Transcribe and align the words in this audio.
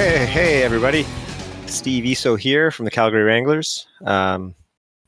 Hey, 0.00 0.24
hey, 0.24 0.62
everybody! 0.62 1.04
Steve 1.66 2.06
Eso 2.06 2.34
here 2.34 2.70
from 2.70 2.86
the 2.86 2.90
Calgary 2.90 3.22
Wranglers. 3.22 3.86
Um, 4.02 4.54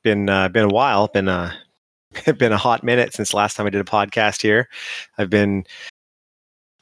been 0.03 0.29
uh, 0.29 0.51
been 0.51 0.67
a 0.67 0.69
while. 0.69 1.09
Been 1.09 1.31
uh, 1.31 1.51
been 2.37 2.53
a 2.53 2.59
hot 2.59 2.85
minute 2.85 3.15
since 3.15 3.33
last 3.33 3.57
time 3.57 3.67
I 3.67 3.71
did 3.71 3.81
a 3.81 3.85
podcast 3.85 4.43
here. 4.43 4.69
I've 5.17 5.31
been 5.31 5.65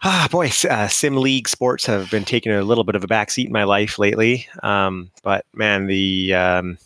ah 0.03 0.27
boy, 0.29 0.51
uh, 0.69 0.89
sim 0.89 1.19
league 1.19 1.47
sports 1.47 1.87
have 1.87 2.11
been 2.11 2.25
taking 2.25 2.51
a 2.51 2.65
little 2.65 2.83
bit 2.83 2.97
of 2.97 3.05
a 3.05 3.07
backseat 3.07 3.47
in 3.47 3.53
my 3.53 3.63
life 3.63 3.97
lately. 3.97 4.45
Um, 4.65 5.13
but 5.23 5.47
man, 5.55 5.87
the 5.87 6.35
um, 6.35 6.79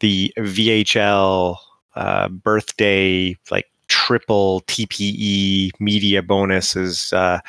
the 0.00 0.32
VHL 0.38 1.58
uh, 1.96 2.28
birthday 2.30 3.36
like 3.50 3.66
triple 3.88 4.62
TPE 4.62 5.70
media 5.80 6.22
bonus 6.22 6.76
is 6.76 7.12
uh, 7.12 7.40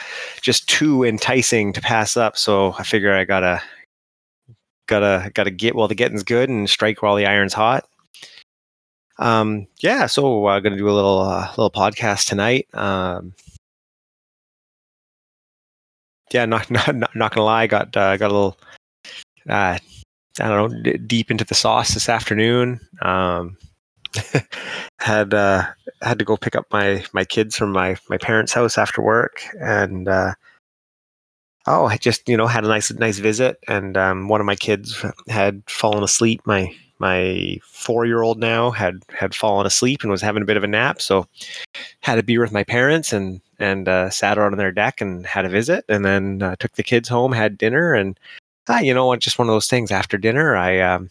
just 0.42 0.68
too 0.70 1.04
enticing 1.04 1.74
to 1.74 1.82
pass 1.82 2.18
up. 2.18 2.38
So 2.38 2.74
I 2.78 2.84
figure 2.84 3.14
I 3.14 3.24
gotta 3.24 3.62
gotta 4.88 5.32
gotta 5.34 5.52
get 5.52 5.76
while 5.76 5.88
the 5.88 5.96
getting's 5.96 6.24
good 6.24 6.50
and 6.50 6.70
strike 6.70 7.02
while 7.02 7.16
the 7.16 7.26
iron's 7.26 7.54
hot. 7.54 7.88
Um, 9.20 9.68
yeah, 9.80 10.06
so 10.06 10.48
I'm 10.48 10.58
uh, 10.58 10.60
gonna 10.60 10.78
do 10.78 10.90
a 10.90 10.92
little 10.92 11.20
uh, 11.20 11.50
little 11.58 11.72
podcast 11.72 12.28
tonight. 12.28 12.68
Um, 12.74 13.34
yeah, 16.32 16.46
not 16.46 16.70
not 16.72 16.96
not, 17.16 17.34
gonna 17.34 17.46
lie, 17.46 17.68
got 17.68 17.96
uh, 17.96 18.18
got 18.18 18.32
a 18.32 18.34
little 18.34 18.58
uh, 19.50 19.78
I 20.40 20.48
don't 20.48 20.72
know 20.72 20.82
d- 20.84 20.98
deep 20.98 21.32
into 21.32 21.46
the 21.46 21.56
sauce 21.56 21.94
this 21.94 22.10
afternoon. 22.10 22.80
Um, 23.02 23.58
had 25.00 25.34
uh, 25.34 25.66
had 26.02 26.20
to 26.20 26.26
go 26.26 26.38
pick 26.38 26.56
up 26.56 26.66
my 26.72 27.04
my 27.14 27.26
kids 27.26 27.56
from 27.56 27.72
my 27.72 27.98
my 28.10 28.18
parents' 28.18 28.54
house 28.54 28.78
after 28.78 29.02
work, 29.02 29.42
and 29.60 30.08
uh, 30.08 30.34
oh, 31.68 31.86
I 31.86 31.98
just 31.98 32.28
you 32.30 32.38
know 32.38 32.48
had 32.48 32.66
a 32.66 32.68
nice 32.68 32.92
nice 32.94 33.20
visit, 33.20 33.58
and 33.68 33.98
um, 33.98 34.28
one 34.28 34.42
of 34.42 34.46
my 34.48 34.56
kids 34.56 35.04
had 35.28 35.64
fallen 35.68 36.04
asleep. 36.04 36.42
My 36.46 36.74
my 37.00 37.60
four 37.64 38.06
year 38.06 38.22
old 38.22 38.40
now 38.40 38.72
had 38.72 39.02
had 39.10 39.36
fallen 39.36 39.66
asleep 39.66 40.02
and 40.02 40.12
was 40.12 40.22
having 40.22 40.42
a 40.42 40.46
bit 40.46 40.58
of 40.58 40.64
a 40.64 40.68
nap, 40.68 41.02
so 41.02 41.28
had 42.02 42.18
a 42.18 42.24
beer 42.24 42.42
with 42.42 42.52
my 42.52 42.64
parents 42.64 43.14
and 43.14 43.42
and 43.60 43.88
uh, 43.88 44.10
sat 44.10 44.38
out 44.38 44.52
on 44.52 44.58
their 44.58 44.72
deck 44.72 45.02
and 45.02 45.26
had 45.26 45.46
a 45.46 45.50
visit, 45.50 45.86
and 45.90 46.06
then 46.06 46.42
uh, 46.42 46.56
took 46.60 46.74
the 46.74 46.84
kids 46.84 47.10
home, 47.10 47.32
had 47.32 47.58
dinner, 47.58 47.94
and 47.94 48.20
uh, 48.70 48.80
you 48.82 48.94
know 48.94 49.08
what, 49.08 49.20
just 49.20 49.40
one 49.40 49.48
of 49.48 49.54
those 49.54 49.68
things. 49.68 49.92
After 49.92 50.18
dinner, 50.18 50.56
I 50.56 50.80
um, 50.80 51.10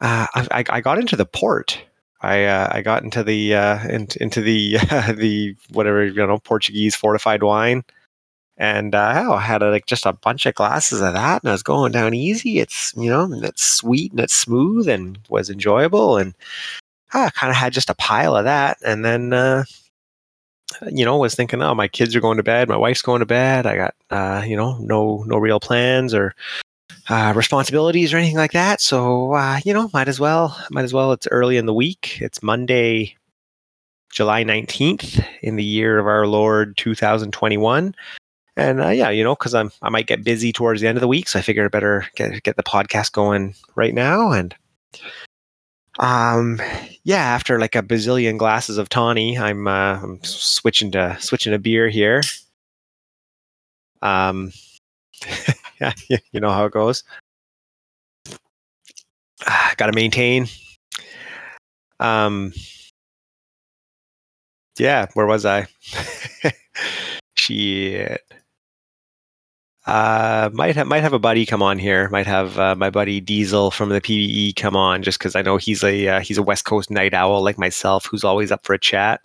uh, 0.00 0.26
I, 0.34 0.64
I 0.68 0.80
got 0.80 0.98
into 0.98 1.16
the 1.16 1.26
port. 1.26 1.80
I 2.22 2.44
uh, 2.44 2.68
I 2.70 2.82
got 2.82 3.02
into 3.02 3.22
the 3.22 3.54
uh, 3.54 3.88
in, 3.88 4.08
into 4.20 4.40
the 4.40 4.76
the 5.16 5.56
whatever 5.72 6.04
you 6.04 6.26
know 6.26 6.38
Portuguese 6.38 6.94
fortified 6.94 7.42
wine, 7.42 7.82
and 8.58 8.94
uh, 8.94 9.24
oh, 9.26 9.32
I 9.34 9.40
had 9.40 9.62
a, 9.62 9.70
like 9.70 9.86
just 9.86 10.06
a 10.06 10.12
bunch 10.12 10.44
of 10.46 10.54
glasses 10.54 11.00
of 11.00 11.14
that, 11.14 11.42
and 11.42 11.48
I 11.48 11.52
was 11.52 11.62
going 11.62 11.92
down 11.92 12.14
easy. 12.14 12.58
It's 12.58 12.92
you 12.96 13.08
know 13.08 13.28
it's 13.42 13.64
sweet 13.64 14.12
and 14.12 14.20
it's 14.20 14.34
smooth 14.34 14.88
and 14.88 15.18
was 15.30 15.48
enjoyable, 15.48 16.18
and 16.18 16.34
I 17.14 17.30
kind 17.30 17.50
of 17.50 17.56
had 17.56 17.72
just 17.72 17.90
a 17.90 17.94
pile 17.94 18.36
of 18.36 18.44
that, 18.44 18.76
and 18.84 19.02
then 19.04 19.32
uh, 19.32 19.64
you 20.92 21.06
know 21.06 21.16
was 21.16 21.34
thinking, 21.34 21.62
oh, 21.62 21.74
my 21.74 21.88
kids 21.88 22.14
are 22.14 22.20
going 22.20 22.36
to 22.36 22.42
bed, 22.42 22.68
my 22.68 22.76
wife's 22.76 23.02
going 23.02 23.20
to 23.20 23.26
bed. 23.26 23.66
I 23.66 23.76
got 23.76 23.94
uh, 24.10 24.42
you 24.46 24.56
know 24.56 24.76
no 24.78 25.24
no 25.26 25.38
real 25.38 25.60
plans 25.60 26.12
or 26.12 26.34
uh, 27.08 27.32
responsibilities 27.34 28.12
or 28.12 28.16
anything 28.16 28.36
like 28.36 28.52
that. 28.52 28.80
So 28.80 29.34
uh, 29.34 29.60
you 29.64 29.72
know, 29.72 29.90
might 29.92 30.08
as 30.08 30.20
well, 30.20 30.56
might 30.70 30.84
as 30.84 30.92
well. 30.92 31.12
It's 31.12 31.28
early 31.30 31.56
in 31.56 31.66
the 31.66 31.74
week. 31.74 32.18
It's 32.20 32.42
Monday, 32.42 33.16
July 34.12 34.42
nineteenth 34.42 35.20
in 35.42 35.56
the 35.56 35.64
year 35.64 35.98
of 35.98 36.06
our 36.06 36.26
Lord 36.26 36.76
two 36.76 36.94
thousand 36.94 37.32
twenty 37.32 37.56
one. 37.56 37.94
And 38.56 38.80
uh, 38.82 38.88
yeah, 38.88 39.10
you 39.10 39.24
know, 39.24 39.34
because 39.34 39.54
I'm 39.54 39.70
I 39.82 39.88
might 39.88 40.06
get 40.06 40.24
busy 40.24 40.52
towards 40.52 40.80
the 40.80 40.88
end 40.88 40.98
of 40.98 41.02
the 41.02 41.08
week, 41.08 41.28
so 41.28 41.38
I 41.38 41.42
figured 41.42 41.64
I 41.64 41.68
better 41.68 42.06
get 42.16 42.42
get 42.42 42.56
the 42.56 42.62
podcast 42.62 43.12
going 43.12 43.54
right 43.74 43.94
now. 43.94 44.32
And 44.32 44.54
um, 45.98 46.60
yeah, 47.04 47.22
after 47.22 47.58
like 47.58 47.74
a 47.74 47.82
bazillion 47.82 48.38
glasses 48.38 48.78
of 48.78 48.88
tawny, 48.88 49.38
I'm 49.38 49.66
uh, 49.66 50.00
I'm 50.02 50.22
switching 50.22 50.90
to 50.92 51.16
switching 51.20 51.52
a 51.52 51.58
beer 51.58 51.88
here. 51.88 52.22
Um, 54.02 54.52
you 56.08 56.40
know 56.40 56.50
how 56.50 56.64
it 56.66 56.72
goes. 56.72 57.04
Got 59.76 59.86
to 59.86 59.92
maintain. 59.92 60.46
Um, 61.98 62.52
yeah, 64.78 65.06
where 65.14 65.26
was 65.26 65.44
I? 65.44 65.66
Shit. 67.36 68.22
Uh, 69.86 70.50
might 70.52 70.76
have 70.76 70.86
might 70.86 71.02
have 71.02 71.12
a 71.12 71.18
buddy 71.18 71.44
come 71.46 71.62
on 71.62 71.78
here. 71.78 72.08
Might 72.10 72.26
have 72.26 72.58
uh, 72.58 72.74
my 72.76 72.90
buddy 72.90 73.20
Diesel 73.20 73.70
from 73.70 73.88
the 73.88 74.00
PBE 74.00 74.54
come 74.56 74.76
on, 74.76 75.02
just 75.02 75.18
because 75.18 75.34
I 75.34 75.42
know 75.42 75.56
he's 75.56 75.82
a 75.82 76.08
uh, 76.08 76.20
he's 76.20 76.38
a 76.38 76.42
West 76.42 76.64
Coast 76.64 76.90
night 76.90 77.14
owl 77.14 77.42
like 77.42 77.58
myself, 77.58 78.06
who's 78.06 78.24
always 78.24 78.52
up 78.52 78.64
for 78.64 78.74
a 78.74 78.78
chat. 78.78 79.20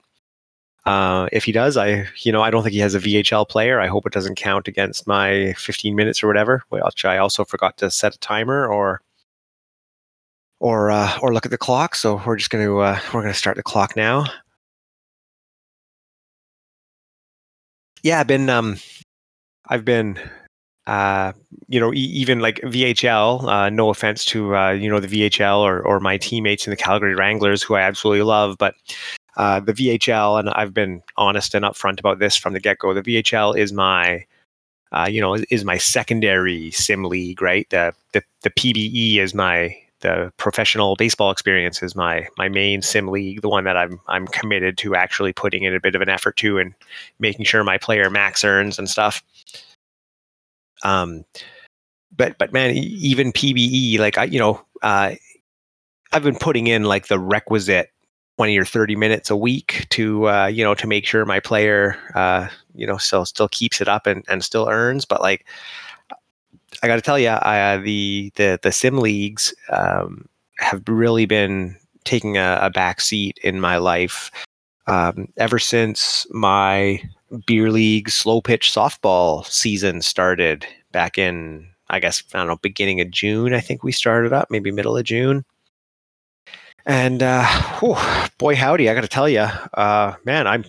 Uh, 0.85 1.27
if 1.31 1.43
he 1.45 1.51
does, 1.51 1.77
I 1.77 2.07
you 2.21 2.31
know 2.31 2.41
I 2.41 2.51
don't 2.51 2.63
think 2.63 2.73
he 2.73 2.79
has 2.79 2.95
a 2.95 2.99
VHL 2.99 3.47
player. 3.47 3.79
I 3.79 3.87
hope 3.87 4.05
it 4.05 4.13
doesn't 4.13 4.35
count 4.35 4.67
against 4.67 5.07
my 5.07 5.53
15 5.57 5.95
minutes 5.95 6.23
or 6.23 6.27
whatever. 6.27 6.63
Which 6.69 7.05
I 7.05 7.17
also 7.17 7.43
forgot 7.43 7.77
to 7.77 7.89
set 7.89 8.15
a 8.15 8.19
timer 8.19 8.67
or 8.67 9.01
or 10.59 10.91
uh, 10.91 11.17
or 11.21 11.33
look 11.33 11.45
at 11.45 11.51
the 11.51 11.57
clock. 11.57 11.95
So 11.95 12.21
we're 12.25 12.37
just 12.37 12.51
gonna 12.51 12.77
uh, 12.77 12.99
we're 13.13 13.21
gonna 13.21 13.33
start 13.33 13.57
the 13.57 13.63
clock 13.63 13.95
now. 13.95 14.25
Yeah, 18.03 18.19
I've 18.19 18.27
been 18.27 18.49
um, 18.49 18.77
I've 19.67 19.85
been 19.85 20.19
uh, 20.87 21.33
you 21.67 21.79
know, 21.79 21.93
e- 21.93 21.97
even 21.97 22.39
like 22.39 22.59
VHL. 22.61 23.43
Uh, 23.47 23.69
no 23.69 23.89
offense 23.89 24.23
to 24.25 24.55
uh, 24.55 24.71
you 24.71 24.89
know 24.89 24.99
the 24.99 25.07
VHL 25.07 25.59
or 25.59 25.81
or 25.81 25.99
my 25.99 26.17
teammates 26.17 26.67
in 26.67 26.71
the 26.71 26.77
Calgary 26.77 27.15
Wranglers, 27.15 27.63
who 27.63 27.75
I 27.75 27.81
absolutely 27.81 28.23
love, 28.23 28.57
but 28.59 28.75
uh, 29.37 29.59
the 29.59 29.73
VHL, 29.73 30.39
and 30.39 30.49
I've 30.49 30.73
been 30.73 31.01
honest 31.17 31.53
and 31.53 31.65
upfront 31.65 31.99
about 31.99 32.19
this 32.19 32.35
from 32.35 32.53
the 32.53 32.59
get 32.59 32.79
go. 32.79 32.93
The 32.93 33.01
VHL 33.01 33.57
is 33.57 33.73
my, 33.73 34.25
uh, 34.91 35.07
you 35.09 35.19
know, 35.19 35.37
is 35.49 35.65
my 35.65 35.77
secondary 35.77 36.71
sim 36.71 37.03
league, 37.03 37.41
right? 37.41 37.69
The, 37.69 37.93
the 38.13 38.23
the 38.43 38.49
PBE 38.51 39.17
is 39.17 39.33
my 39.33 39.75
the 40.01 40.31
professional 40.37 40.95
baseball 40.95 41.31
experience 41.31 41.81
is 41.81 41.95
my 41.95 42.27
my 42.37 42.47
main 42.47 42.81
sim 42.81 43.07
league, 43.07 43.41
the 43.41 43.49
one 43.49 43.63
that 43.63 43.77
I'm 43.77 43.99
I'm 44.07 44.27
committed 44.27 44.77
to 44.79 44.95
actually 44.95 45.33
putting 45.33 45.63
in 45.63 45.73
a 45.73 45.79
bit 45.79 45.95
of 45.95 46.01
an 46.01 46.09
effort 46.09 46.37
to 46.37 46.59
and 46.59 46.73
making 47.19 47.45
sure 47.45 47.63
my 47.63 47.77
player 47.77 48.09
max 48.09 48.43
earns 48.43 48.77
and 48.77 48.89
stuff. 48.89 49.23
Um, 50.83 51.25
but 52.15 52.37
but 52.37 52.53
man, 52.53 52.71
even 52.75 53.31
PBE, 53.31 53.99
like 53.99 54.17
I, 54.17 54.25
you 54.25 54.39
know, 54.39 54.63
uh, 54.81 55.15
I've 56.11 56.23
been 56.23 56.37
putting 56.37 56.67
in 56.67 56.83
like 56.83 57.07
the 57.07 57.19
requisite 57.19 57.91
20 58.37 58.57
or 58.57 58.65
30 58.65 58.95
minutes 58.95 59.29
a 59.29 59.37
week 59.37 59.87
to 59.89 60.27
uh, 60.27 60.47
you 60.47 60.63
know 60.63 60.75
to 60.75 60.87
make 60.87 61.05
sure 61.05 61.25
my 61.25 61.39
player 61.39 61.97
uh, 62.15 62.47
you 62.73 62.85
know 62.85 62.97
still 62.97 63.25
still 63.25 63.47
keeps 63.49 63.81
it 63.81 63.87
up 63.87 64.05
and, 64.07 64.23
and 64.27 64.43
still 64.43 64.67
earns. 64.69 65.05
But 65.05 65.21
like 65.21 65.45
i 66.83 66.87
got 66.87 66.95
to 66.95 67.01
tell 67.01 67.19
you 67.19 67.29
uh, 67.29 67.77
the 67.77 68.31
the 68.35 68.59
the 68.61 68.71
sim 68.71 68.97
leagues 68.97 69.53
um, 69.69 70.27
have 70.57 70.81
really 70.87 71.25
been 71.25 71.75
taking 72.03 72.37
a, 72.37 72.59
a 72.61 72.69
back 72.69 73.01
seat 73.01 73.39
in 73.43 73.59
my 73.59 73.77
life 73.77 74.31
um, 74.87 75.27
ever 75.37 75.59
since 75.59 76.27
my 76.31 77.01
beer 77.45 77.71
league 77.71 78.09
slow 78.09 78.41
pitch 78.41 78.71
softball 78.71 79.45
season 79.45 80.01
started 80.01 80.65
back 80.91 81.17
in 81.17 81.67
i 81.89 81.99
guess 81.99 82.23
i 82.33 82.37
don't 82.37 82.47
know 82.47 82.57
beginning 82.57 83.01
of 83.01 83.09
june 83.09 83.53
i 83.53 83.59
think 83.59 83.83
we 83.83 83.91
started 83.91 84.31
up 84.31 84.49
maybe 84.51 84.71
middle 84.71 84.97
of 84.97 85.03
june 85.03 85.43
and 86.85 87.23
uh, 87.23 87.45
whew, 87.79 87.95
boy, 88.37 88.55
howdy, 88.55 88.89
I 88.89 88.93
got 88.93 89.01
to 89.01 89.07
tell 89.07 89.27
you, 89.27 89.39
uh, 89.39 90.13
man, 90.23 90.47
I'm 90.47 90.65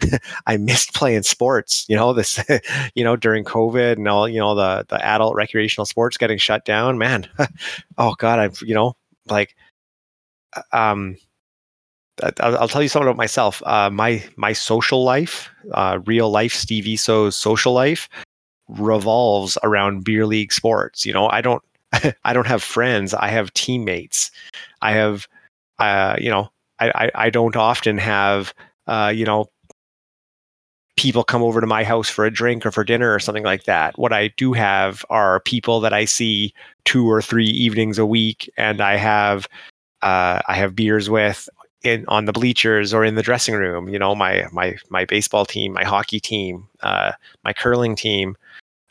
I 0.46 0.56
missed 0.56 0.94
playing 0.94 1.22
sports. 1.22 1.84
You 1.88 1.96
know 1.96 2.12
this, 2.12 2.42
you 2.94 3.04
know 3.04 3.16
during 3.16 3.44
COVID 3.44 3.92
and 3.92 4.08
all, 4.08 4.28
you 4.28 4.38
know 4.38 4.54
the 4.54 4.84
the 4.88 5.04
adult 5.04 5.34
recreational 5.34 5.86
sports 5.86 6.16
getting 6.16 6.38
shut 6.38 6.64
down. 6.64 6.98
Man, 6.98 7.28
oh 7.98 8.14
god, 8.18 8.38
I'm 8.38 8.52
you 8.62 8.74
know 8.74 8.96
like, 9.26 9.56
uh, 10.54 10.62
um, 10.72 11.16
I'll, 12.40 12.68
tell 12.68 12.82
you 12.82 12.88
something 12.88 13.08
about 13.08 13.16
myself. 13.16 13.62
Uh, 13.66 13.90
my 13.90 14.22
my 14.36 14.52
social 14.52 15.04
life, 15.04 15.50
uh, 15.72 16.00
real 16.06 16.30
life 16.30 16.52
Steve 16.52 16.86
Eso's 16.86 17.36
social 17.36 17.72
life, 17.72 18.08
revolves 18.68 19.58
around 19.62 20.04
beer 20.04 20.26
league 20.26 20.52
sports. 20.52 21.04
You 21.04 21.12
know, 21.12 21.28
I 21.28 21.40
don't 21.40 21.62
I 22.24 22.32
don't 22.32 22.46
have 22.46 22.62
friends. 22.62 23.14
I 23.14 23.28
have 23.28 23.52
teammates. 23.54 24.30
I 24.82 24.92
have, 24.92 25.26
uh, 25.78 26.16
you 26.18 26.30
know, 26.30 26.48
I, 26.78 26.90
I, 26.94 27.10
I 27.26 27.30
don't 27.30 27.56
often 27.56 27.98
have, 27.98 28.52
uh, 28.86 29.12
you 29.14 29.24
know, 29.24 29.46
people 30.96 31.24
come 31.24 31.42
over 31.42 31.60
to 31.60 31.66
my 31.66 31.84
house 31.84 32.08
for 32.08 32.24
a 32.24 32.30
drink 32.30 32.64
or 32.64 32.70
for 32.70 32.82
dinner 32.82 33.14
or 33.14 33.18
something 33.18 33.44
like 33.44 33.64
that. 33.64 33.98
What 33.98 34.12
I 34.12 34.28
do 34.36 34.52
have 34.54 35.04
are 35.10 35.40
people 35.40 35.80
that 35.80 35.92
I 35.92 36.06
see 36.06 36.54
two 36.84 37.10
or 37.10 37.20
three 37.20 37.48
evenings 37.48 37.98
a 37.98 38.06
week, 38.06 38.50
and 38.56 38.80
I 38.80 38.96
have, 38.96 39.46
uh, 40.02 40.40
I 40.48 40.54
have 40.54 40.74
beers 40.74 41.10
with 41.10 41.48
in 41.82 42.04
on 42.08 42.24
the 42.24 42.32
bleachers 42.32 42.94
or 42.94 43.04
in 43.04 43.14
the 43.14 43.22
dressing 43.22 43.54
room. 43.54 43.88
You 43.88 43.98
know, 43.98 44.14
my 44.14 44.46
my 44.52 44.76
my 44.88 45.04
baseball 45.04 45.44
team, 45.44 45.74
my 45.74 45.84
hockey 45.84 46.20
team, 46.20 46.66
uh, 46.82 47.12
my 47.44 47.52
curling 47.52 47.94
team 47.94 48.36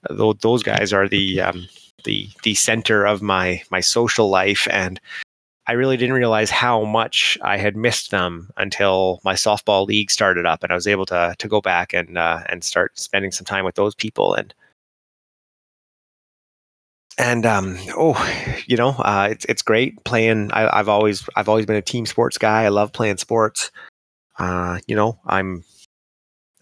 those 0.10 0.64
guys 0.64 0.94
are 0.94 1.08
the 1.08 1.42
um, 1.42 1.68
the 2.06 2.30
the 2.44 2.56
center 2.56 3.06
of 3.06 3.22
my 3.22 3.62
my 3.70 3.82
social 3.82 4.30
life 4.30 4.68
and 4.72 5.00
I 5.68 5.74
really 5.74 5.98
didn't 5.98 6.14
realize 6.14 6.52
how 6.52 6.84
much 6.84 7.38
I 7.42 7.58
had 7.58 7.76
missed 7.76 8.12
them 8.12 8.52
until 8.56 9.20
my 9.24 9.34
softball 9.34 9.88
league 9.88 10.12
started 10.12 10.46
up, 10.46 10.62
and 10.64 10.72
I 10.72 10.76
was 10.76 10.88
able 10.88 11.08
to 11.08 11.36
to 11.38 11.48
go 11.48 11.60
back 11.60 11.94
and 11.94 12.18
uh, 12.18 12.44
and 12.50 12.64
start 12.64 12.98
spending 13.00 13.32
some 13.32 13.46
time 13.46 13.66
with 13.66 13.76
those 13.76 13.96
people. 13.96 14.36
And 14.36 14.54
and 17.18 17.46
um, 17.46 17.78
oh, 17.98 18.14
you 18.68 18.78
know, 18.78 18.90
uh, 18.90 19.30
it's 19.32 19.46
it's 19.46 19.64
great 19.64 20.04
playing. 20.04 20.52
I, 20.52 20.78
have 20.78 20.90
always 20.90 21.28
I've 21.36 21.50
always 21.50 21.66
been 21.66 21.76
a 21.76 21.82
team 21.82 22.06
sports 22.06 22.38
guy. 22.38 22.64
I 22.64 22.70
love 22.70 22.94
playing 22.94 23.18
sports. 23.18 23.72
Uh, 24.38 24.80
you 24.88 24.96
know, 24.96 25.20
I'm 25.26 25.64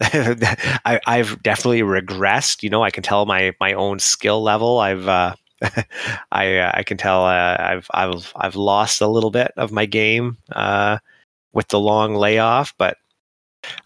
I, 0.84 1.00
have 1.06 1.42
definitely 1.42 1.82
regressed. 1.82 2.62
You 2.62 2.70
know, 2.70 2.82
I 2.82 2.90
can 2.90 3.02
tell 3.02 3.26
my 3.26 3.54
my 3.60 3.72
own 3.74 3.98
skill 3.98 4.42
level. 4.42 4.78
I've 4.78 5.06
uh, 5.06 5.34
I 6.32 6.56
uh, 6.56 6.72
I 6.74 6.82
can 6.82 6.96
tell 6.96 7.24
uh, 7.24 7.56
I've 7.58 7.86
I've 7.92 8.32
I've 8.36 8.56
lost 8.56 9.00
a 9.00 9.06
little 9.06 9.30
bit 9.30 9.52
of 9.56 9.72
my 9.72 9.86
game 9.86 10.38
uh, 10.52 10.98
with 11.52 11.68
the 11.68 11.80
long 11.80 12.14
layoff, 12.14 12.74
but 12.76 12.96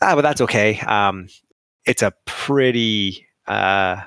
ah, 0.01 0.15
but 0.15 0.23
that's 0.23 0.41
okay. 0.41 0.81
Um, 0.81 1.29
it's 1.85 2.03
a 2.03 2.13
pretty 2.25 3.27
uh, 3.47 4.01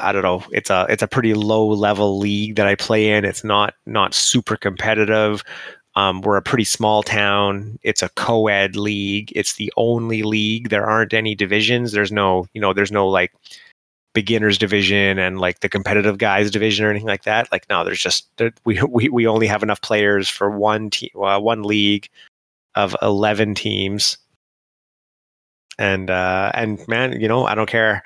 I 0.00 0.12
don't 0.12 0.22
know. 0.22 0.42
It's 0.50 0.70
a 0.70 0.86
it's 0.88 1.02
a 1.02 1.08
pretty 1.08 1.34
low 1.34 1.68
level 1.68 2.18
league 2.18 2.56
that 2.56 2.66
I 2.66 2.74
play 2.74 3.10
in. 3.10 3.24
It's 3.24 3.44
not 3.44 3.74
not 3.86 4.14
super 4.14 4.56
competitive. 4.56 5.44
Um, 6.00 6.22
we're 6.22 6.38
a 6.38 6.42
pretty 6.42 6.64
small 6.64 7.02
town. 7.02 7.78
It's 7.82 8.02
a 8.02 8.08
co-ed 8.10 8.74
league. 8.74 9.30
It's 9.36 9.56
the 9.56 9.70
only 9.76 10.22
league. 10.22 10.70
There 10.70 10.86
aren't 10.86 11.12
any 11.12 11.34
divisions. 11.34 11.92
There's 11.92 12.10
no, 12.10 12.46
you 12.54 12.60
know, 12.60 12.72
there's 12.72 12.90
no 12.90 13.06
like 13.06 13.34
beginners 14.14 14.56
division 14.56 15.18
and 15.18 15.40
like 15.40 15.60
the 15.60 15.68
competitive 15.68 16.16
guys 16.16 16.50
division 16.50 16.86
or 16.86 16.90
anything 16.90 17.06
like 17.06 17.24
that. 17.24 17.52
Like, 17.52 17.68
no, 17.68 17.84
there's 17.84 18.00
just 18.00 18.30
we 18.64 18.80
we 18.82 19.10
we 19.10 19.26
only 19.26 19.46
have 19.46 19.62
enough 19.62 19.82
players 19.82 20.26
for 20.26 20.48
one 20.48 20.88
team, 20.88 21.10
uh, 21.20 21.38
one 21.38 21.64
league 21.64 22.08
of 22.76 22.96
eleven 23.02 23.54
teams. 23.54 24.16
And 25.78 26.08
uh, 26.08 26.50
and 26.54 26.80
man, 26.88 27.20
you 27.20 27.28
know, 27.28 27.44
I 27.44 27.54
don't 27.54 27.68
care 27.68 28.04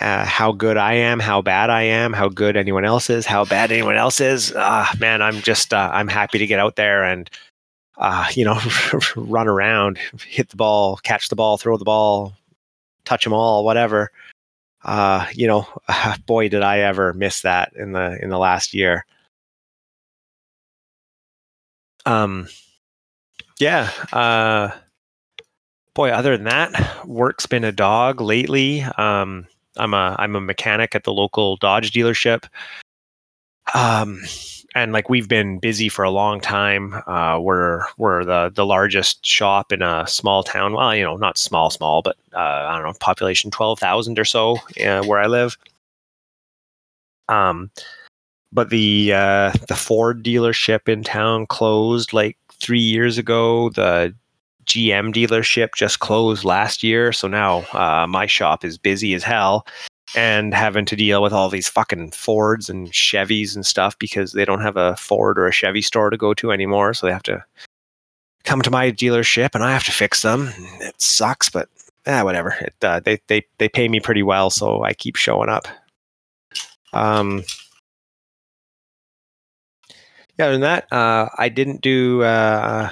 uh, 0.00 0.24
how 0.24 0.52
good 0.52 0.76
I 0.76 0.94
am, 0.94 1.20
how 1.20 1.42
bad 1.42 1.70
I 1.70 1.82
am, 1.82 2.12
how 2.12 2.28
good 2.28 2.56
anyone 2.56 2.84
else 2.84 3.10
is, 3.10 3.26
how 3.26 3.44
bad 3.44 3.70
anyone 3.70 3.96
else 3.96 4.20
is. 4.20 4.52
Uh, 4.52 4.86
man, 4.98 5.20
I'm 5.22 5.40
just 5.42 5.74
uh, 5.74 5.90
I'm 5.92 6.08
happy 6.08 6.38
to 6.38 6.46
get 6.46 6.58
out 6.58 6.76
there 6.76 7.04
and 7.04 7.28
uh, 7.98 8.26
you 8.32 8.44
know 8.44 8.58
run 9.16 9.48
around, 9.48 9.98
hit 10.26 10.48
the 10.48 10.56
ball, 10.56 10.96
catch 10.96 11.28
the 11.28 11.36
ball, 11.36 11.58
throw 11.58 11.76
the 11.76 11.84
ball, 11.84 12.32
touch 13.04 13.24
them 13.24 13.32
all, 13.32 13.64
whatever. 13.64 14.10
Uh, 14.84 15.26
you 15.32 15.46
know, 15.46 15.66
boy, 16.26 16.48
did 16.48 16.62
I 16.62 16.80
ever 16.80 17.12
miss 17.12 17.42
that 17.42 17.72
in 17.76 17.92
the 17.92 18.18
in 18.22 18.30
the 18.30 18.38
last 18.38 18.74
year. 18.74 19.04
Um, 22.04 22.48
yeah. 23.58 23.90
Uh, 24.12 24.70
boy, 25.94 26.10
other 26.10 26.36
than 26.36 26.46
that, 26.46 27.06
work's 27.06 27.46
been 27.46 27.64
a 27.64 27.72
dog 27.72 28.20
lately. 28.20 28.82
Um, 28.82 29.46
I'm 29.76 29.94
a 29.94 30.16
I'm 30.18 30.36
a 30.36 30.40
mechanic 30.40 30.94
at 30.94 31.04
the 31.04 31.12
local 31.12 31.56
Dodge 31.56 31.92
dealership. 31.92 32.44
Um, 33.74 34.20
and 34.74 34.92
like 34.92 35.08
we've 35.08 35.28
been 35.28 35.58
busy 35.58 35.88
for 35.88 36.04
a 36.04 36.10
long 36.10 36.40
time. 36.40 36.94
Uh, 37.06 37.38
we're 37.40 37.84
we're 37.98 38.24
the 38.24 38.50
the 38.54 38.66
largest 38.66 39.24
shop 39.24 39.72
in 39.72 39.82
a 39.82 40.06
small 40.06 40.42
town. 40.42 40.72
Well, 40.74 40.94
you 40.94 41.04
know, 41.04 41.16
not 41.16 41.38
small, 41.38 41.70
small, 41.70 42.02
but 42.02 42.16
uh, 42.34 42.38
I 42.38 42.76
don't 42.76 42.86
know, 42.86 42.94
population 43.00 43.50
twelve 43.50 43.78
thousand 43.78 44.18
or 44.18 44.24
so 44.24 44.56
uh, 44.84 45.02
where 45.04 45.20
I 45.20 45.26
live. 45.26 45.56
Um, 47.28 47.70
but 48.52 48.70
the 48.70 49.12
uh, 49.14 49.52
the 49.68 49.76
Ford 49.76 50.22
dealership 50.22 50.88
in 50.88 51.02
town 51.02 51.46
closed 51.46 52.12
like 52.12 52.36
three 52.50 52.80
years 52.80 53.18
ago. 53.18 53.70
The 53.70 54.14
GM 54.66 55.12
dealership 55.12 55.70
just 55.76 56.00
closed 56.00 56.44
last 56.44 56.82
year, 56.82 57.12
so 57.12 57.28
now 57.28 57.60
uh, 57.72 58.06
my 58.06 58.26
shop 58.26 58.64
is 58.64 58.78
busy 58.78 59.14
as 59.14 59.22
hell 59.22 59.66
and 60.14 60.52
having 60.52 60.84
to 60.84 60.96
deal 60.96 61.22
with 61.22 61.32
all 61.32 61.48
these 61.48 61.68
fucking 61.68 62.10
Fords 62.10 62.68
and 62.68 62.92
Chevys 62.92 63.54
and 63.54 63.64
stuff 63.64 63.98
because 63.98 64.32
they 64.32 64.44
don't 64.44 64.60
have 64.60 64.76
a 64.76 64.96
Ford 64.96 65.38
or 65.38 65.46
a 65.46 65.52
Chevy 65.52 65.82
store 65.82 66.10
to 66.10 66.16
go 66.16 66.34
to 66.34 66.52
anymore, 66.52 66.94
so 66.94 67.06
they 67.06 67.12
have 67.12 67.22
to 67.24 67.44
come 68.44 68.62
to 68.62 68.70
my 68.70 68.90
dealership 68.90 69.50
and 69.54 69.64
I 69.64 69.72
have 69.72 69.84
to 69.84 69.92
fix 69.92 70.22
them. 70.22 70.50
It 70.80 71.00
sucks, 71.00 71.48
but 71.48 71.68
ah, 72.06 72.24
whatever. 72.24 72.56
It, 72.60 72.74
uh, 72.82 73.00
they 73.00 73.20
they 73.28 73.46
they 73.58 73.68
pay 73.68 73.88
me 73.88 74.00
pretty 74.00 74.22
well, 74.22 74.50
so 74.50 74.82
I 74.82 74.92
keep 74.92 75.16
showing 75.16 75.48
up. 75.48 75.66
Um, 76.92 77.42
yeah, 80.38 80.46
other 80.46 80.52
than 80.52 80.60
that, 80.62 80.92
uh, 80.92 81.28
I 81.38 81.48
didn't 81.48 81.80
do 81.80 82.22
uh, 82.22 82.90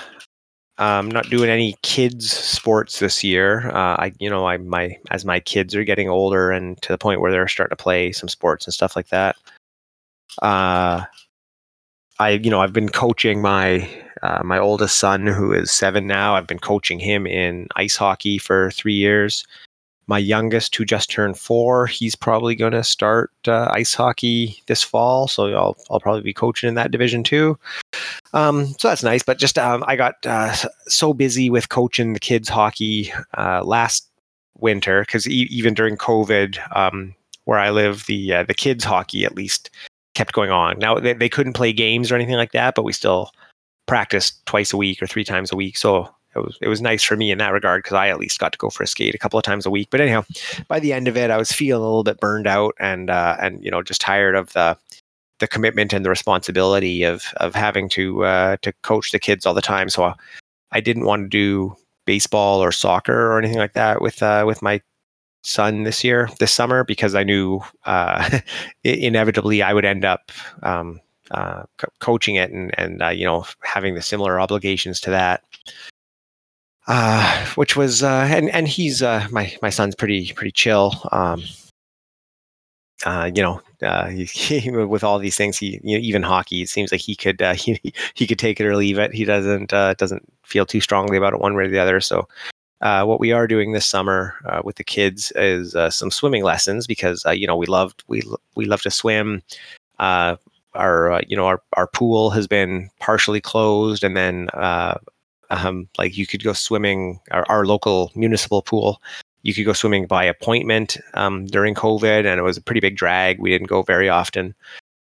I'm 0.80 1.10
not 1.10 1.28
doing 1.28 1.50
any 1.50 1.76
kids 1.82 2.32
sports 2.32 3.00
this 3.00 3.22
year. 3.22 3.68
Uh, 3.70 3.96
I, 3.96 4.12
you 4.18 4.30
know, 4.30 4.46
I 4.46 4.56
my 4.56 4.96
as 5.10 5.26
my 5.26 5.38
kids 5.38 5.74
are 5.74 5.84
getting 5.84 6.08
older 6.08 6.50
and 6.50 6.80
to 6.80 6.88
the 6.88 6.98
point 6.98 7.20
where 7.20 7.30
they're 7.30 7.48
starting 7.48 7.76
to 7.76 7.82
play 7.82 8.12
some 8.12 8.28
sports 8.30 8.66
and 8.66 8.72
stuff 8.72 8.96
like 8.96 9.08
that. 9.08 9.36
Uh, 10.40 11.04
I, 12.18 12.30
you 12.30 12.50
know, 12.50 12.62
I've 12.62 12.72
been 12.72 12.88
coaching 12.88 13.42
my 13.42 13.88
uh, 14.22 14.42
my 14.42 14.58
oldest 14.58 14.98
son 14.98 15.26
who 15.26 15.52
is 15.52 15.70
seven 15.70 16.06
now. 16.06 16.34
I've 16.34 16.46
been 16.46 16.58
coaching 16.58 16.98
him 16.98 17.26
in 17.26 17.68
ice 17.76 17.96
hockey 17.96 18.38
for 18.38 18.70
three 18.70 18.94
years 18.94 19.44
my 20.10 20.18
youngest, 20.18 20.74
who 20.74 20.84
just 20.84 21.08
turned 21.08 21.38
four, 21.38 21.86
he's 21.86 22.16
probably 22.16 22.56
going 22.56 22.72
to 22.72 22.82
start 22.82 23.30
uh, 23.46 23.70
ice 23.70 23.94
hockey 23.94 24.60
this 24.66 24.82
fall. 24.82 25.28
So 25.28 25.54
I'll, 25.54 25.76
I'll 25.88 26.00
probably 26.00 26.22
be 26.22 26.34
coaching 26.34 26.68
in 26.68 26.74
that 26.74 26.90
division 26.90 27.22
too. 27.22 27.56
Um, 28.32 28.66
so 28.78 28.88
that's 28.88 29.04
nice. 29.04 29.22
But 29.22 29.38
just 29.38 29.56
um, 29.56 29.84
I 29.86 29.94
got 29.94 30.16
uh, 30.26 30.52
so 30.88 31.14
busy 31.14 31.48
with 31.48 31.68
coaching 31.68 32.12
the 32.12 32.20
kids 32.20 32.48
hockey 32.48 33.12
uh, 33.38 33.62
last 33.64 34.08
winter 34.58 35.02
because 35.02 35.28
e- 35.28 35.48
even 35.48 35.74
during 35.74 35.96
COVID, 35.96 36.58
um, 36.76 37.14
where 37.44 37.60
I 37.60 37.70
live, 37.70 38.04
the 38.06 38.34
uh, 38.34 38.42
the 38.42 38.54
kids 38.54 38.82
hockey 38.82 39.24
at 39.24 39.36
least 39.36 39.70
kept 40.14 40.32
going 40.32 40.50
on. 40.50 40.78
Now 40.80 40.98
they, 40.98 41.12
they 41.12 41.28
couldn't 41.28 41.54
play 41.54 41.72
games 41.72 42.10
or 42.10 42.16
anything 42.16 42.34
like 42.34 42.52
that, 42.52 42.74
but 42.74 42.84
we 42.84 42.92
still 42.92 43.30
practiced 43.86 44.44
twice 44.46 44.72
a 44.72 44.76
week 44.76 45.00
or 45.00 45.06
three 45.06 45.24
times 45.24 45.52
a 45.52 45.56
week. 45.56 45.78
So 45.78 46.12
it 46.40 46.46
was 46.46 46.58
it 46.62 46.68
was 46.68 46.82
nice 46.82 47.02
for 47.02 47.16
me 47.16 47.30
in 47.30 47.38
that 47.38 47.52
regard 47.52 47.82
because 47.82 47.96
I 47.96 48.08
at 48.08 48.18
least 48.18 48.38
got 48.38 48.52
to 48.52 48.58
go 48.58 48.70
for 48.70 48.82
a 48.82 48.86
skate 48.86 49.14
a 49.14 49.18
couple 49.18 49.38
of 49.38 49.44
times 49.44 49.66
a 49.66 49.70
week. 49.70 49.88
But 49.90 50.00
anyhow, 50.00 50.24
by 50.68 50.80
the 50.80 50.92
end 50.92 51.08
of 51.08 51.16
it, 51.16 51.30
I 51.30 51.36
was 51.36 51.52
feeling 51.52 51.82
a 51.82 51.86
little 51.86 52.04
bit 52.04 52.20
burned 52.20 52.46
out 52.46 52.74
and 52.78 53.10
uh, 53.10 53.36
and 53.40 53.62
you 53.64 53.70
know 53.70 53.82
just 53.82 54.00
tired 54.00 54.34
of 54.34 54.52
the 54.52 54.76
the 55.38 55.48
commitment 55.48 55.92
and 55.92 56.04
the 56.04 56.10
responsibility 56.10 57.02
of 57.02 57.24
of 57.38 57.54
having 57.54 57.88
to 57.90 58.24
uh, 58.24 58.56
to 58.62 58.72
coach 58.82 59.12
the 59.12 59.18
kids 59.18 59.46
all 59.46 59.54
the 59.54 59.62
time. 59.62 59.88
So 59.88 60.12
I 60.72 60.80
didn't 60.80 61.04
want 61.04 61.24
to 61.24 61.28
do 61.28 61.76
baseball 62.06 62.62
or 62.62 62.72
soccer 62.72 63.32
or 63.32 63.38
anything 63.38 63.58
like 63.58 63.74
that 63.74 64.00
with 64.00 64.22
uh, 64.22 64.44
with 64.46 64.62
my 64.62 64.80
son 65.42 65.84
this 65.84 66.04
year 66.04 66.28
this 66.38 66.52
summer 66.52 66.84
because 66.84 67.14
I 67.14 67.24
knew 67.24 67.60
uh, 67.86 68.40
inevitably 68.84 69.62
I 69.62 69.72
would 69.72 69.84
end 69.84 70.04
up 70.04 70.30
um, 70.62 71.00
uh, 71.30 71.62
co- 71.78 71.92
coaching 72.00 72.34
it 72.34 72.50
and 72.50 72.72
and 72.78 73.02
uh, 73.02 73.08
you 73.08 73.24
know 73.24 73.44
having 73.62 73.94
the 73.94 74.02
similar 74.02 74.40
obligations 74.40 75.00
to 75.00 75.10
that 75.10 75.42
uh, 76.86 77.46
which 77.54 77.76
was 77.76 78.02
uh, 78.02 78.26
and 78.30 78.50
and 78.50 78.68
he's 78.68 79.02
uh, 79.02 79.26
my 79.30 79.54
my 79.62 79.70
son's 79.70 79.94
pretty 79.94 80.32
pretty 80.32 80.52
chill. 80.52 80.94
Um, 81.12 81.42
uh, 83.06 83.30
you 83.34 83.42
know, 83.42 83.62
uh, 83.82 84.08
he, 84.08 84.24
he, 84.24 84.70
with 84.70 85.04
all 85.04 85.18
these 85.18 85.36
things, 85.36 85.58
he 85.58 85.80
you 85.82 85.96
know, 85.96 86.02
even 86.02 86.22
hockey. 86.22 86.62
It 86.62 86.68
seems 86.68 86.92
like 86.92 87.00
he 87.00 87.16
could 87.16 87.40
uh, 87.40 87.54
he 87.54 87.80
he 88.14 88.26
could 88.26 88.38
take 88.38 88.60
it 88.60 88.66
or 88.66 88.76
leave 88.76 88.98
it. 88.98 89.14
He 89.14 89.24
doesn't 89.24 89.72
uh, 89.72 89.94
doesn't 89.94 90.22
feel 90.44 90.66
too 90.66 90.80
strongly 90.80 91.16
about 91.16 91.32
it 91.32 91.40
one 91.40 91.54
way 91.54 91.64
or 91.64 91.68
the 91.68 91.78
other. 91.78 92.00
So, 92.00 92.28
uh, 92.80 93.04
what 93.04 93.20
we 93.20 93.32
are 93.32 93.46
doing 93.46 93.72
this 93.72 93.86
summer 93.86 94.34
uh, 94.46 94.62
with 94.64 94.76
the 94.76 94.84
kids 94.84 95.32
is 95.36 95.74
uh, 95.74 95.90
some 95.90 96.10
swimming 96.10 96.44
lessons 96.44 96.86
because 96.86 97.24
uh, 97.26 97.30
you 97.30 97.46
know 97.46 97.56
we 97.56 97.66
loved 97.66 98.02
we 98.08 98.22
we 98.54 98.64
love 98.64 98.82
to 98.82 98.90
swim. 98.90 99.42
Uh, 99.98 100.36
our 100.74 101.12
uh, 101.12 101.20
you 101.26 101.36
know 101.36 101.46
our 101.46 101.62
our 101.74 101.86
pool 101.86 102.30
has 102.30 102.46
been 102.46 102.90
partially 103.00 103.40
closed, 103.40 104.04
and 104.04 104.16
then 104.16 104.48
um, 105.50 105.88
like 105.98 106.16
you 106.16 106.26
could 106.26 106.42
go 106.42 106.52
swimming 106.52 107.20
our, 107.30 107.44
our, 107.48 107.66
local 107.66 108.10
municipal 108.14 108.62
pool. 108.62 109.02
You 109.42 109.54
could 109.54 109.64
go 109.64 109.72
swimming 109.72 110.06
by 110.06 110.24
appointment 110.24 110.96
um, 111.14 111.46
during 111.46 111.74
COVID, 111.74 112.26
and 112.26 112.38
it 112.38 112.42
was 112.42 112.56
a 112.56 112.62
pretty 112.62 112.80
big 112.80 112.96
drag. 112.96 113.40
We 113.40 113.50
didn't 113.50 113.68
go 113.68 113.82
very 113.82 114.08
often, 114.08 114.54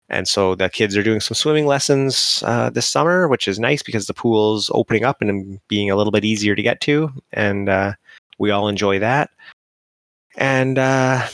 and 0.10 0.28
so 0.28 0.56
the 0.56 0.70
kids 0.70 0.96
are 0.96 1.04
doing 1.04 1.20
some 1.20 1.36
swimming 1.36 1.66
lessons 1.66 2.44
uh, 2.46 2.70
this 2.70 2.88
summer, 2.88 3.28
which 3.28 3.48
is 3.48 3.60
nice 3.60 3.82
because 3.82 4.08
the 4.08 4.14
pool's 4.14 4.70
opening 4.74 5.04
up 5.04 5.22
and 5.22 5.60
being 5.68 5.90
a 5.90 5.96
little 5.96 6.12
bit 6.12 6.26
easier 6.26 6.56
to 6.56 6.62
get 6.62 6.82
to, 6.82 7.12
and 7.32 7.70
uh, 7.70 7.94
we 8.38 8.52
all 8.52 8.68
enjoy 8.68 9.00
that. 9.00 9.30
And 10.38 10.78
uh, 10.78 11.28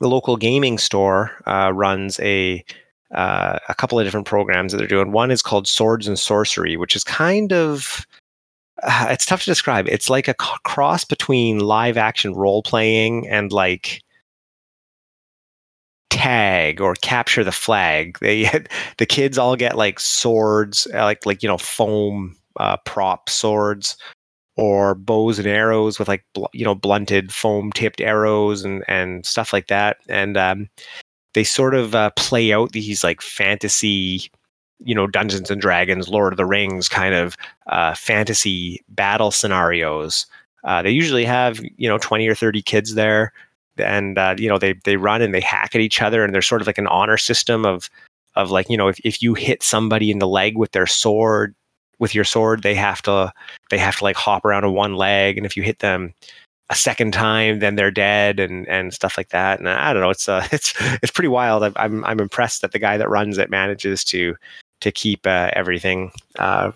the 0.00 0.08
local 0.08 0.36
gaming 0.36 0.78
store 0.78 1.32
uh, 1.46 1.70
runs 1.74 2.18
a 2.20 2.64
uh, 3.12 3.58
a 3.68 3.74
couple 3.74 3.98
of 3.98 4.06
different 4.06 4.26
programs 4.26 4.72
that 4.72 4.78
they're 4.78 4.86
doing. 4.86 5.12
One 5.12 5.30
is 5.30 5.42
called 5.42 5.68
Swords 5.68 6.06
and 6.08 6.18
Sorcery, 6.18 6.76
which 6.76 6.96
is 6.96 7.04
kind 7.04 7.52
of 7.52 8.06
uh, 8.82 9.06
it's 9.10 9.26
tough 9.26 9.40
to 9.44 9.50
describe. 9.50 9.88
It's 9.88 10.10
like 10.10 10.28
a 10.28 10.34
c- 10.40 10.48
cross 10.64 11.04
between 11.04 11.60
live 11.60 11.96
action 11.96 12.34
role 12.34 12.62
playing 12.62 13.26
and 13.28 13.52
like 13.52 14.02
tag 16.10 16.80
or 16.80 16.94
capture 16.96 17.44
the 17.44 17.52
flag. 17.52 18.18
They 18.20 18.50
the 18.98 19.06
kids 19.06 19.38
all 19.38 19.56
get 19.56 19.76
like 19.76 20.00
swords, 20.00 20.86
uh, 20.94 21.04
like 21.04 21.24
like 21.26 21.42
you 21.42 21.48
know 21.48 21.58
foam 21.58 22.36
uh, 22.58 22.76
prop 22.84 23.28
swords 23.28 23.96
or 24.56 24.94
bows 24.94 25.38
and 25.38 25.46
arrows 25.46 25.98
with 25.98 26.08
like 26.08 26.24
bl- 26.34 26.46
you 26.52 26.64
know 26.64 26.74
blunted 26.74 27.32
foam 27.32 27.72
tipped 27.72 28.00
arrows 28.00 28.64
and 28.64 28.84
and 28.88 29.24
stuff 29.26 29.52
like 29.52 29.68
that. 29.68 29.98
And 30.08 30.36
um, 30.36 30.68
they 31.36 31.44
sort 31.44 31.74
of 31.74 31.94
uh, 31.94 32.08
play 32.16 32.50
out 32.50 32.72
these 32.72 33.04
like 33.04 33.20
fantasy 33.20 34.30
you 34.80 34.94
know 34.94 35.06
Dungeons 35.06 35.50
and 35.50 35.60
Dragons, 35.60 36.08
Lord 36.08 36.32
of 36.32 36.38
the 36.38 36.46
Rings 36.46 36.88
kind 36.88 37.14
of 37.14 37.36
uh, 37.66 37.94
fantasy 37.94 38.82
battle 38.88 39.30
scenarios. 39.30 40.26
Uh, 40.64 40.80
they 40.80 40.90
usually 40.90 41.26
have 41.26 41.60
you 41.76 41.88
know 41.88 41.98
twenty 41.98 42.26
or 42.26 42.34
thirty 42.34 42.62
kids 42.62 42.94
there, 42.94 43.34
and 43.76 44.16
uh, 44.16 44.34
you 44.38 44.48
know 44.48 44.58
they 44.58 44.72
they 44.84 44.96
run 44.96 45.20
and 45.20 45.34
they 45.34 45.40
hack 45.40 45.74
at 45.74 45.82
each 45.82 46.00
other, 46.00 46.24
and 46.24 46.34
there's 46.34 46.46
sort 46.46 46.62
of 46.62 46.66
like 46.66 46.78
an 46.78 46.86
honor 46.86 47.18
system 47.18 47.66
of 47.66 47.90
of 48.34 48.50
like 48.50 48.70
you 48.70 48.76
know 48.78 48.88
if, 48.88 48.98
if 49.04 49.22
you 49.22 49.34
hit 49.34 49.62
somebody 49.62 50.10
in 50.10 50.18
the 50.18 50.28
leg 50.28 50.56
with 50.56 50.72
their 50.72 50.86
sword 50.86 51.54
with 51.98 52.14
your 52.14 52.24
sword 52.24 52.62
they 52.62 52.74
have 52.74 53.00
to 53.00 53.32
they 53.70 53.78
have 53.78 53.96
to 53.96 54.04
like 54.04 54.16
hop 54.16 54.44
around 54.44 54.64
on 54.64 54.74
one 54.74 54.94
leg 54.94 55.38
and 55.38 55.46
if 55.46 55.56
you 55.56 55.62
hit 55.62 55.78
them 55.78 56.12
a 56.68 56.74
second 56.74 57.12
time 57.12 57.60
then 57.60 57.76
they're 57.76 57.92
dead 57.92 58.40
and 58.40 58.66
and 58.68 58.92
stuff 58.92 59.16
like 59.16 59.28
that. 59.28 59.58
And 59.58 59.68
i 59.68 59.92
don't 59.92 60.02
know 60.02 60.10
it's 60.10 60.28
uh 60.28 60.46
it's 60.52 60.74
it's 61.02 61.12
pretty 61.12 61.28
wild. 61.28 61.62
I'm 61.62 61.72
i'm, 61.76 62.04
I'm 62.04 62.20
impressed 62.20 62.62
that 62.62 62.72
the 62.72 62.78
guy 62.78 62.96
that 62.96 63.10
runs 63.10 63.38
it 63.38 63.50
manages 63.50 64.04
to 64.06 64.36
to 64.80 64.92
keep 64.92 65.26
uh, 65.26 65.50
everything 65.54 66.12
uh, 66.38 66.72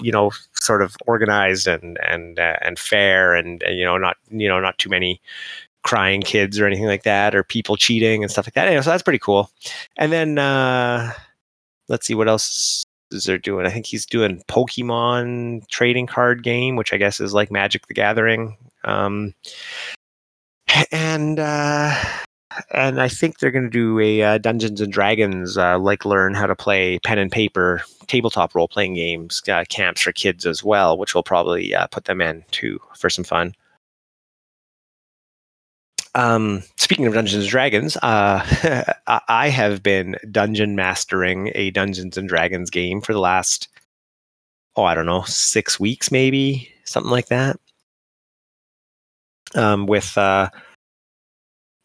you 0.00 0.12
know 0.12 0.30
sort 0.54 0.82
of 0.82 0.96
organized 1.06 1.66
and 1.66 1.98
and 2.02 2.38
uh, 2.38 2.56
and 2.62 2.78
fair 2.78 3.34
and, 3.34 3.62
and, 3.62 3.78
you 3.78 3.84
know 3.84 3.96
not 3.96 4.16
you 4.30 4.48
know 4.48 4.60
not 4.60 4.78
too 4.78 4.88
many 4.88 5.20
crying 5.82 6.20
kids 6.20 6.58
or 6.58 6.66
anything 6.66 6.86
like 6.86 7.04
that 7.04 7.34
or 7.34 7.44
people 7.44 7.76
cheating 7.76 8.22
and 8.22 8.30
stuff 8.32 8.46
like 8.46 8.54
that. 8.54 8.66
Anyway, 8.66 8.82
so 8.82 8.90
that's 8.90 9.04
pretty 9.04 9.20
cool. 9.20 9.50
And 9.96 10.12
then 10.12 10.38
uh 10.38 11.12
let's 11.88 12.06
see 12.06 12.14
what 12.14 12.28
else 12.28 12.84
is 13.12 13.24
there 13.24 13.38
doing? 13.38 13.66
I 13.66 13.70
think 13.70 13.86
he's 13.86 14.04
doing 14.04 14.42
pokemon 14.48 15.66
trading 15.68 16.06
card 16.06 16.42
game 16.42 16.74
which 16.74 16.92
i 16.92 16.96
guess 16.96 17.20
is 17.20 17.32
like 17.32 17.52
magic 17.52 17.86
the 17.86 17.94
gathering 17.94 18.56
um 18.86 19.34
and 20.90 21.38
uh 21.38 21.94
and 22.70 23.00
I 23.00 23.08
think 23.08 23.38
they're 23.38 23.50
going 23.50 23.64
to 23.64 23.70
do 23.70 23.98
a 24.00 24.22
uh, 24.22 24.38
Dungeons 24.38 24.80
and 24.80 24.92
Dragons, 24.92 25.58
uh, 25.58 25.78
like 25.78 26.04
learn 26.04 26.34
how 26.34 26.46
to 26.46 26.56
play 26.56 26.98
pen 27.00 27.18
and 27.18 27.30
paper 27.30 27.82
tabletop 28.06 28.54
role 28.54 28.68
playing 28.68 28.94
games 28.94 29.42
uh, 29.48 29.64
camps 29.68 30.00
for 30.00 30.12
kids 30.12 30.46
as 30.46 30.64
well, 30.64 30.96
which 30.96 31.14
will 31.14 31.22
probably 31.22 31.74
uh, 31.74 31.86
put 31.88 32.04
them 32.04 32.20
in 32.20 32.44
too 32.50 32.78
for 32.94 33.10
some 33.10 33.24
fun. 33.24 33.54
Um, 36.14 36.62
speaking 36.78 37.06
of 37.06 37.12
Dungeons 37.12 37.44
and 37.44 37.50
Dragons, 37.50 37.96
uh, 37.98 38.84
I 39.28 39.50
have 39.50 39.82
been 39.82 40.16
dungeon 40.30 40.74
mastering 40.74 41.52
a 41.54 41.70
Dungeons 41.72 42.16
and 42.16 42.26
Dragons 42.26 42.70
game 42.70 43.02
for 43.02 43.12
the 43.12 43.20
last, 43.20 43.68
oh, 44.76 44.84
I 44.84 44.94
don't 44.94 45.04
know, 45.04 45.24
six 45.26 45.78
weeks 45.78 46.10
maybe, 46.10 46.72
something 46.84 47.10
like 47.10 47.26
that. 47.26 47.60
Um, 49.56 49.86
with 49.86 50.16
uh, 50.18 50.50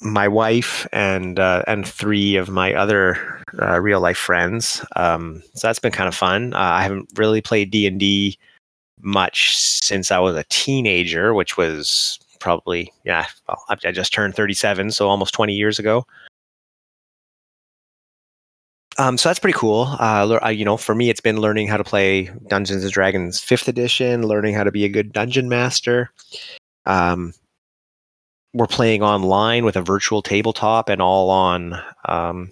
my 0.01 0.27
wife 0.27 0.87
and 0.91 1.39
uh, 1.39 1.63
and 1.67 1.87
three 1.87 2.35
of 2.35 2.49
my 2.49 2.73
other 2.73 3.41
uh, 3.61 3.79
real 3.79 4.01
life 4.01 4.17
friends. 4.17 4.83
Um, 4.95 5.41
so 5.53 5.67
that's 5.67 5.79
been 5.79 5.91
kind 5.91 6.07
of 6.07 6.15
fun. 6.15 6.53
Uh, 6.53 6.59
I 6.59 6.83
haven't 6.83 7.09
really 7.15 7.41
played 7.41 7.71
D 7.71 7.87
and 7.87 7.99
D 7.99 8.37
much 9.01 9.55
since 9.55 10.11
I 10.11 10.19
was 10.19 10.35
a 10.35 10.43
teenager, 10.49 11.33
which 11.33 11.57
was 11.57 12.19
probably 12.39 12.91
yeah. 13.05 13.25
Well, 13.47 13.63
I 13.69 13.91
just 13.91 14.13
turned 14.13 14.35
thirty 14.35 14.53
seven, 14.53 14.91
so 14.91 15.07
almost 15.07 15.33
twenty 15.33 15.53
years 15.53 15.79
ago. 15.79 16.05
Um, 18.97 19.17
so 19.17 19.29
that's 19.29 19.39
pretty 19.39 19.57
cool. 19.57 19.95
Uh, 19.99 20.51
you 20.53 20.65
know, 20.65 20.77
for 20.77 20.93
me, 20.93 21.09
it's 21.09 21.21
been 21.21 21.39
learning 21.39 21.67
how 21.67 21.77
to 21.77 21.83
play 21.83 22.29
Dungeons 22.47 22.83
and 22.83 22.91
Dragons 22.91 23.39
Fifth 23.39 23.67
Edition, 23.67 24.27
learning 24.27 24.53
how 24.53 24.63
to 24.63 24.71
be 24.71 24.83
a 24.83 24.89
good 24.89 25.13
dungeon 25.13 25.47
master. 25.47 26.11
Um, 26.85 27.33
we're 28.53 28.67
playing 28.67 29.01
online 29.01 29.63
with 29.65 29.75
a 29.75 29.81
virtual 29.81 30.21
tabletop 30.21 30.89
and 30.89 31.01
all 31.01 31.29
on 31.29 31.81
um, 32.05 32.51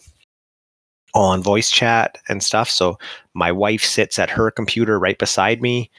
on 1.14 1.44
voice 1.44 1.72
chat 1.72 2.18
and 2.30 2.44
stuff. 2.44 2.70
So 2.70 2.98
my 3.34 3.52
wife 3.52 3.84
sits 3.84 4.20
at 4.20 4.30
her 4.30 4.52
computer 4.52 5.00
right 5.00 5.18
beside 5.18 5.62
me. 5.62 5.90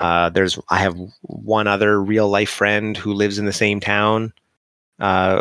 Uh, 0.00 0.28
there's 0.30 0.58
I 0.68 0.78
have 0.78 0.96
one 1.22 1.66
other 1.66 2.02
real 2.02 2.28
life 2.28 2.50
friend 2.50 2.96
who 2.96 3.12
lives 3.12 3.38
in 3.38 3.46
the 3.46 3.52
same 3.52 3.80
town, 3.80 4.32
uh, 5.00 5.40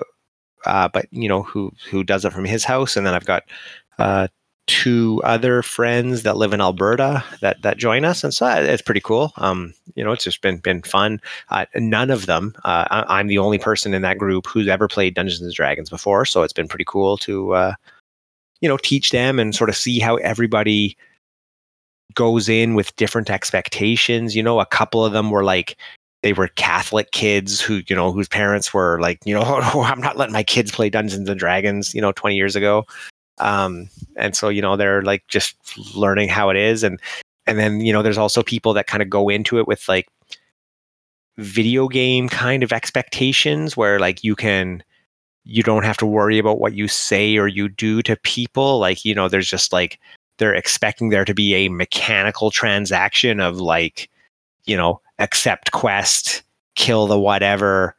uh, 0.66 0.88
but 0.88 1.08
you 1.12 1.30
know 1.30 1.44
who 1.44 1.72
who 1.90 2.04
does 2.04 2.26
it 2.26 2.34
from 2.34 2.46
his 2.46 2.64
house, 2.64 2.98
and 2.98 3.06
then 3.06 3.14
I've 3.14 3.26
got 3.26 3.44
uh, 4.00 4.28
two 4.68 5.22
other 5.24 5.64
friends 5.64 6.24
that 6.24 6.38
live 6.38 6.54
in 6.54 6.62
Alberta 6.62 7.24
that 7.40 7.62
that 7.62 7.78
join 7.78 8.06
us, 8.06 8.24
and 8.24 8.34
so 8.34 8.46
uh, 8.46 8.56
it's 8.60 8.82
pretty 8.82 9.00
cool. 9.02 9.34
Um, 9.38 9.74
you 9.96 10.04
know, 10.04 10.12
it's 10.12 10.24
just 10.24 10.42
been 10.42 10.58
been 10.58 10.82
fun. 10.84 11.20
Uh, 11.50 11.66
none 11.76 12.12
of 12.12 12.26
them. 12.26 12.54
Uh, 12.64 13.04
I, 13.08 13.20
am 13.20 13.28
the 13.28 13.40
only 13.40 13.58
person 13.58 13.94
in 13.94 14.02
that 14.04 14.18
group 14.18 14.46
who's 14.46 14.68
ever 14.68 14.88
played 14.88 15.16
Dungeons 15.16 15.42
and 15.42 15.54
Dragons 15.54 15.90
before, 15.90 16.26
so 16.26 16.44
it's 16.44 16.54
been 16.54 16.68
pretty 16.68 16.86
cool 16.86 17.18
to 17.20 17.54
uh, 17.54 17.74
you 18.62 18.70
know 18.70 18.78
teach 18.78 19.12
them 19.12 19.40
and 19.40 19.56
sort 19.56 19.70
of 19.70 19.76
see 19.76 20.00
how 20.00 20.18
everybody 20.18 20.98
goes 22.14 22.50
in 22.50 22.76
with 22.76 22.96
different 22.98 23.30
expectations. 23.30 24.36
You 24.36 24.44
know, 24.44 24.60
a 24.60 24.66
couple 24.66 25.04
of 25.06 25.14
them 25.14 25.32
were 25.32 25.46
like 25.46 25.78
they 26.24 26.34
were 26.34 26.50
Catholic 26.50 27.12
kids 27.12 27.62
who, 27.62 27.84
you 27.88 27.96
know, 27.96 28.12
whose 28.12 28.28
parents 28.28 28.74
were 28.74 29.00
like, 29.00 29.20
you 29.24 29.34
know, 29.34 29.44
oh, 29.46 29.84
I'm 29.84 30.02
not 30.02 30.18
letting 30.18 30.34
my 30.34 30.44
kids 30.44 30.72
play 30.72 30.90
Dungeons 30.90 31.30
and 31.30 31.40
Dragons, 31.40 31.96
you 31.96 32.02
know, 32.02 32.12
20 32.12 32.36
years 32.36 32.56
ago 32.56 32.86
um, 33.40 33.90
and 34.16 34.36
so 34.36 34.50
you 34.50 34.62
know 34.62 34.76
they're 34.76 35.02
like 35.02 35.28
just 35.28 35.56
learning 35.96 36.30
how 36.30 36.50
it 36.50 36.58
is. 36.58 36.84
And 36.84 37.00
and 37.46 37.58
then 37.58 37.82
you 37.82 37.94
know 37.94 38.02
there's 38.02 38.18
also 38.18 38.44
people 38.44 38.74
that 38.74 38.88
kind 38.88 39.02
of 39.02 39.10
go 39.10 39.30
into 39.30 39.60
it 39.60 39.68
with 39.68 39.88
like 39.88 40.08
video 41.38 41.88
game 41.88 42.28
kind 42.30 42.64
of 42.64 42.74
expectations 42.74 43.78
where 43.78 44.00
like 44.00 44.24
you 44.24 44.36
can 44.36 44.84
you 45.44 45.64
don't 45.64 45.86
have 45.86 45.98
to 45.98 46.06
worry 46.06 46.40
about 46.40 46.60
what 46.60 46.74
you 46.74 46.88
say 46.88 47.38
or 47.38 47.48
you 47.48 47.70
do 47.70 48.02
to 48.02 48.16
people. 48.18 48.80
Like 48.80 49.06
you 49.06 49.16
know 49.16 49.30
there's 49.30 49.50
just 49.50 49.72
like 49.72 50.00
they're 50.38 50.54
expecting 50.54 51.10
there 51.10 51.26
to 51.26 51.34
be 51.34 51.54
a 51.56 51.70
mechanical 51.70 52.52
transaction 52.52 53.40
of 53.40 53.60
like 53.60 54.10
you 54.66 54.76
know 54.76 55.02
accept 55.20 55.72
quest 55.72 56.44
kill 56.76 57.08
the 57.08 57.20
whatever 57.20 57.96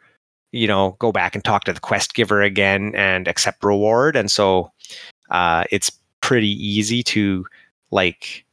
you 0.53 0.67
know 0.67 0.97
go 1.01 1.11
back 1.11 1.35
and 1.35 1.45
talk 1.45 1.65
to 1.65 1.73
the 1.73 1.81
quest 1.81 2.15
giver 2.15 2.43
again 2.43 2.93
and 2.95 3.29
accept 3.29 3.65
reward. 3.65 4.17
And 4.17 4.31
so 4.31 4.71
uh, 5.31 5.65
it's 5.71 5.91
pretty 6.21 6.51
easy 6.65 7.03
to 7.03 7.47
like 7.91 8.45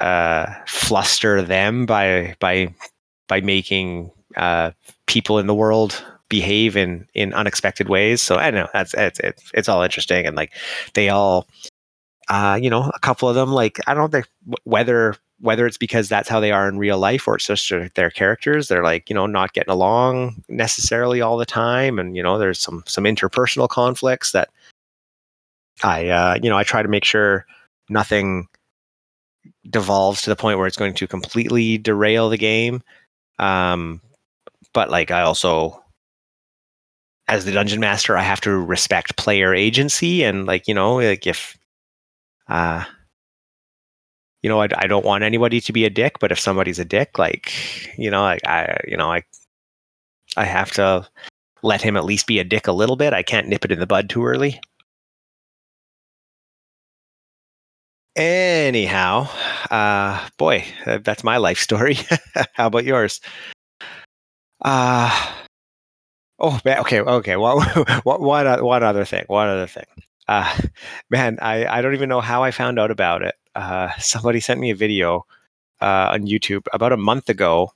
uh, 0.00 0.52
fluster 0.66 1.42
them 1.42 1.86
by 1.86 2.34
by 2.40 2.74
by 3.28 3.40
making 3.40 4.10
uh, 4.36 4.72
people 5.06 5.38
in 5.38 5.46
the 5.46 5.54
world 5.54 6.04
behave 6.28 6.76
in 6.76 7.06
in 7.14 7.32
unexpected 7.34 7.88
ways. 7.88 8.20
So 8.20 8.36
I 8.36 8.50
know 8.50 8.68
that's 8.72 8.94
it's 8.94 9.20
it's, 9.20 9.50
it's 9.54 9.68
all 9.68 9.82
interesting 9.82 10.26
and 10.26 10.36
like 10.36 10.52
they 10.94 11.08
all 11.08 11.46
uh, 12.28 12.58
you 12.60 12.70
know 12.70 12.90
a 12.94 12.98
couple 13.00 13.28
of 13.28 13.34
them 13.34 13.52
like 13.52 13.78
I 13.86 13.94
don't 13.94 14.12
know 14.12 14.22
whether 14.64 15.16
whether 15.40 15.66
it's 15.66 15.76
because 15.76 16.08
that's 16.08 16.28
how 16.28 16.40
they 16.40 16.52
are 16.52 16.68
in 16.68 16.78
real 16.78 16.98
life 16.98 17.26
or 17.26 17.34
it's 17.34 17.46
just 17.46 17.72
their 17.94 18.10
characters 18.10 18.68
they're 18.68 18.84
like 18.84 19.10
you 19.10 19.14
know 19.14 19.26
not 19.26 19.52
getting 19.52 19.72
along 19.72 20.42
necessarily 20.48 21.20
all 21.20 21.36
the 21.36 21.44
time 21.44 21.98
and 21.98 22.16
you 22.16 22.22
know 22.22 22.38
there's 22.38 22.60
some 22.60 22.82
some 22.86 23.04
interpersonal 23.04 23.68
conflicts 23.68 24.32
that 24.32 24.50
I 25.82 26.08
uh, 26.08 26.38
you 26.42 26.50
know 26.50 26.56
I 26.56 26.64
try 26.64 26.82
to 26.82 26.88
make 26.88 27.04
sure 27.04 27.46
nothing 27.88 28.48
devolves 29.68 30.22
to 30.22 30.30
the 30.30 30.36
point 30.36 30.58
where 30.58 30.66
it's 30.66 30.76
going 30.76 30.94
to 30.94 31.06
completely 31.06 31.78
derail 31.78 32.28
the 32.28 32.38
game. 32.38 32.82
Um, 33.38 34.00
but 34.72 34.90
like 34.90 35.10
I 35.10 35.22
also 35.22 35.82
as 37.28 37.44
the 37.44 37.52
dungeon 37.52 37.80
master 37.80 38.16
I 38.16 38.22
have 38.22 38.40
to 38.42 38.50
respect 38.50 39.16
player 39.16 39.54
agency 39.54 40.24
and 40.24 40.46
like 40.46 40.68
you 40.68 40.74
know 40.74 40.96
like 40.96 41.26
if 41.26 41.56
uh 42.48 42.84
you 44.42 44.50
know 44.50 44.60
I, 44.60 44.68
I 44.76 44.86
don't 44.86 45.04
want 45.04 45.24
anybody 45.24 45.60
to 45.60 45.72
be 45.72 45.84
a 45.84 45.90
dick 45.90 46.18
but 46.18 46.32
if 46.32 46.40
somebody's 46.40 46.78
a 46.78 46.84
dick 46.84 47.18
like 47.18 47.52
you 47.96 48.10
know 48.10 48.22
I, 48.22 48.38
I 48.44 48.76
you 48.86 48.96
know 48.96 49.10
I 49.10 49.22
I 50.36 50.44
have 50.44 50.72
to 50.72 51.06
let 51.62 51.82
him 51.82 51.96
at 51.96 52.04
least 52.04 52.26
be 52.26 52.38
a 52.38 52.44
dick 52.44 52.66
a 52.66 52.72
little 52.72 52.96
bit. 52.96 53.12
I 53.12 53.22
can't 53.22 53.48
nip 53.48 53.64
it 53.64 53.72
in 53.72 53.78
the 53.78 53.86
bud 53.86 54.08
too 54.10 54.24
early. 54.24 54.60
Anyhow, 58.14 59.28
uh, 59.70 60.28
boy, 60.36 60.64
that's 60.84 61.24
my 61.24 61.38
life 61.38 61.58
story. 61.58 61.96
How 62.52 62.66
about 62.66 62.84
yours? 62.84 63.20
Uh, 64.62 65.10
oh, 66.38 66.60
man, 66.64 66.78
okay, 66.80 67.00
okay. 67.00 67.36
Well, 67.36 67.62
one, 68.04 68.22
one 68.22 68.82
other 68.82 69.04
thing. 69.04 69.24
One 69.28 69.48
other 69.48 69.66
thing. 69.66 69.86
Uh, 70.28 70.58
man, 71.10 71.38
I, 71.40 71.66
I 71.66 71.80
don't 71.82 71.94
even 71.94 72.08
know 72.08 72.20
how 72.20 72.42
I 72.42 72.50
found 72.50 72.78
out 72.78 72.90
about 72.90 73.22
it. 73.22 73.34
Uh, 73.54 73.90
somebody 73.98 74.40
sent 74.40 74.60
me 74.60 74.70
a 74.70 74.74
video 74.74 75.26
uh, 75.80 76.10
on 76.12 76.26
YouTube 76.26 76.66
about 76.72 76.92
a 76.92 76.96
month 76.98 77.28
ago 77.28 77.72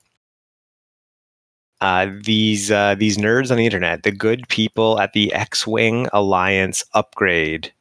uh, 1.81 2.09
these 2.23 2.71
uh, 2.71 2.95
these 2.95 3.19
nerds 3.19 3.51
on 3.51 3.59
the 3.59 3.65
internet, 3.65 4.03
the 4.03 4.13
good 4.13 4.49
people 4.49 4.99
at 4.99 5.13
the 5.13 5.33
X-wing 5.33 6.09
Alliance 6.13 6.85
upgrade. 6.95 7.73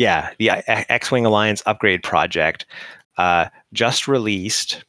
Yeah, 0.00 0.30
the 0.38 0.50
X-wing 0.66 1.26
Alliance 1.26 1.62
upgrade 1.66 2.02
project 2.02 2.64
uh, 3.18 3.50
just 3.74 4.08
released 4.08 4.82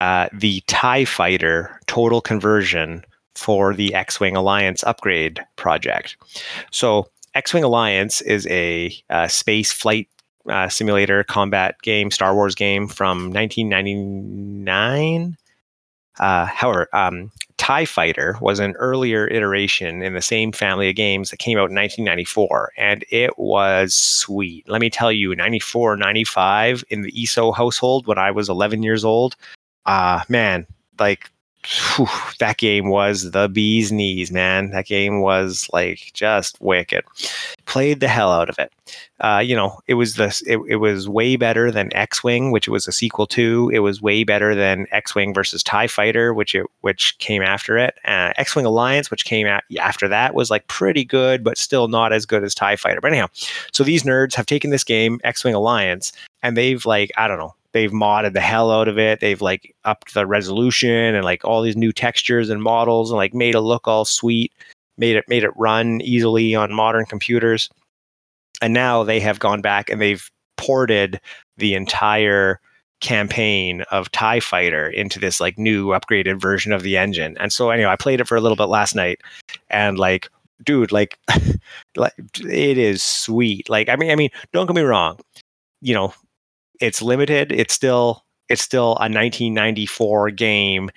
uh, 0.00 0.28
the 0.32 0.60
Tie 0.66 1.04
Fighter 1.04 1.78
total 1.86 2.20
conversion 2.20 3.04
for 3.36 3.74
the 3.74 3.94
X-wing 3.94 4.34
Alliance 4.34 4.82
upgrade 4.82 5.38
project. 5.54 6.16
So 6.72 7.06
X-wing 7.36 7.62
Alliance 7.62 8.22
is 8.22 8.48
a 8.48 8.92
uh, 9.08 9.28
space 9.28 9.70
flight 9.70 10.08
uh, 10.50 10.68
simulator 10.68 11.22
combat 11.22 11.76
game, 11.84 12.10
Star 12.10 12.34
Wars 12.34 12.56
game 12.56 12.88
from 12.88 13.30
1999. 13.30 15.36
Uh, 16.18 16.46
however, 16.46 16.88
um, 16.92 17.30
TIE 17.56 17.84
Fighter 17.84 18.36
was 18.40 18.58
an 18.58 18.72
earlier 18.72 19.28
iteration 19.28 20.02
in 20.02 20.14
the 20.14 20.22
same 20.22 20.52
family 20.52 20.88
of 20.88 20.96
games 20.96 21.30
that 21.30 21.38
came 21.38 21.56
out 21.56 21.70
in 21.70 21.76
1994, 21.76 22.72
and 22.76 23.04
it 23.10 23.38
was 23.38 23.94
sweet. 23.94 24.68
Let 24.68 24.80
me 24.80 24.90
tell 24.90 25.12
you, 25.12 25.34
94, 25.34 25.96
95 25.96 26.84
in 26.90 27.02
the 27.02 27.22
ESO 27.22 27.52
household 27.52 28.06
when 28.06 28.18
I 28.18 28.30
was 28.30 28.48
11 28.48 28.82
years 28.82 29.04
old, 29.04 29.36
uh, 29.86 30.22
man, 30.28 30.66
like 30.98 31.30
whew, 31.66 32.08
that 32.38 32.58
game 32.58 32.88
was 32.88 33.30
the 33.30 33.48
bee's 33.48 33.92
knees, 33.92 34.30
man. 34.30 34.70
That 34.70 34.86
game 34.86 35.20
was 35.20 35.68
like 35.72 36.10
just 36.12 36.60
wicked. 36.60 37.04
Played 37.74 37.98
the 37.98 38.06
hell 38.06 38.30
out 38.30 38.48
of 38.48 38.56
it. 38.60 38.72
Uh, 39.18 39.42
you 39.44 39.56
know, 39.56 39.80
it 39.88 39.94
was 39.94 40.14
this. 40.14 40.42
It, 40.42 40.60
it 40.68 40.76
was 40.76 41.08
way 41.08 41.34
better 41.34 41.72
than 41.72 41.92
X 41.92 42.22
Wing, 42.22 42.52
which 42.52 42.68
it 42.68 42.70
was 42.70 42.86
a 42.86 42.92
sequel 42.92 43.26
to. 43.26 43.68
It 43.74 43.80
was 43.80 44.00
way 44.00 44.22
better 44.22 44.54
than 44.54 44.86
X 44.92 45.16
Wing 45.16 45.34
versus 45.34 45.60
Tie 45.64 45.88
Fighter, 45.88 46.32
which 46.32 46.54
it 46.54 46.66
which 46.82 47.18
came 47.18 47.42
after 47.42 47.76
it. 47.76 47.96
Uh, 48.04 48.32
X 48.36 48.54
Wing 48.54 48.64
Alliance, 48.64 49.10
which 49.10 49.24
came 49.24 49.48
out 49.48 49.64
after 49.80 50.06
that, 50.06 50.36
was 50.36 50.52
like 50.52 50.68
pretty 50.68 51.04
good, 51.04 51.42
but 51.42 51.58
still 51.58 51.88
not 51.88 52.12
as 52.12 52.24
good 52.26 52.44
as 52.44 52.54
Tie 52.54 52.76
Fighter. 52.76 53.00
But 53.00 53.10
anyhow, 53.10 53.26
so 53.72 53.82
these 53.82 54.04
nerds 54.04 54.34
have 54.34 54.46
taken 54.46 54.70
this 54.70 54.84
game, 54.84 55.20
X 55.24 55.42
Wing 55.42 55.54
Alliance, 55.54 56.12
and 56.44 56.56
they've 56.56 56.86
like 56.86 57.10
I 57.16 57.26
don't 57.26 57.38
know 57.38 57.56
they've 57.74 57.90
modded 57.90 58.34
the 58.34 58.40
hell 58.40 58.70
out 58.70 58.88
of 58.88 58.98
it. 58.98 59.20
They've 59.20 59.42
like 59.42 59.74
upped 59.84 60.14
the 60.14 60.26
resolution 60.26 61.14
and 61.16 61.24
like 61.24 61.44
all 61.44 61.60
these 61.60 61.76
new 61.76 61.92
textures 61.92 62.48
and 62.48 62.62
models 62.62 63.10
and 63.10 63.16
like 63.16 63.34
made 63.34 63.56
it 63.56 63.60
look 63.60 63.88
all 63.88 64.04
sweet, 64.04 64.52
made 64.96 65.16
it 65.16 65.24
made 65.28 65.44
it 65.44 65.56
run 65.56 66.00
easily 66.02 66.54
on 66.54 66.72
modern 66.72 67.06
computers. 67.06 67.68
And 68.62 68.72
now 68.72 69.02
they 69.02 69.20
have 69.20 69.40
gone 69.40 69.60
back 69.60 69.90
and 69.90 70.00
they've 70.00 70.30
ported 70.56 71.20
the 71.56 71.74
entire 71.74 72.60
campaign 73.00 73.82
of 73.90 74.10
TIE 74.12 74.40
Fighter 74.40 74.88
into 74.88 75.18
this 75.18 75.40
like 75.40 75.58
new 75.58 75.88
upgraded 75.88 76.40
version 76.40 76.72
of 76.72 76.82
the 76.82 76.96
engine. 76.96 77.36
And 77.38 77.52
so 77.52 77.70
anyway, 77.70 77.90
I 77.90 77.96
played 77.96 78.20
it 78.20 78.28
for 78.28 78.36
a 78.36 78.40
little 78.40 78.56
bit 78.56 78.64
last 78.64 78.94
night 78.94 79.20
and 79.68 79.98
like 79.98 80.28
dude, 80.64 80.92
like 80.92 81.18
like 81.96 82.14
it 82.40 82.78
is 82.78 83.02
sweet. 83.02 83.68
Like 83.68 83.88
I 83.88 83.96
mean 83.96 84.10
I 84.10 84.16
mean, 84.16 84.30
don't 84.52 84.66
get 84.66 84.76
me 84.76 84.82
wrong. 84.82 85.18
You 85.82 85.94
know, 85.94 86.14
it's 86.80 87.02
limited. 87.02 87.52
It's 87.52 87.74
still 87.74 88.24
it's 88.48 88.62
still 88.62 88.92
a 88.96 89.08
1994 89.10 90.30
game 90.30 90.90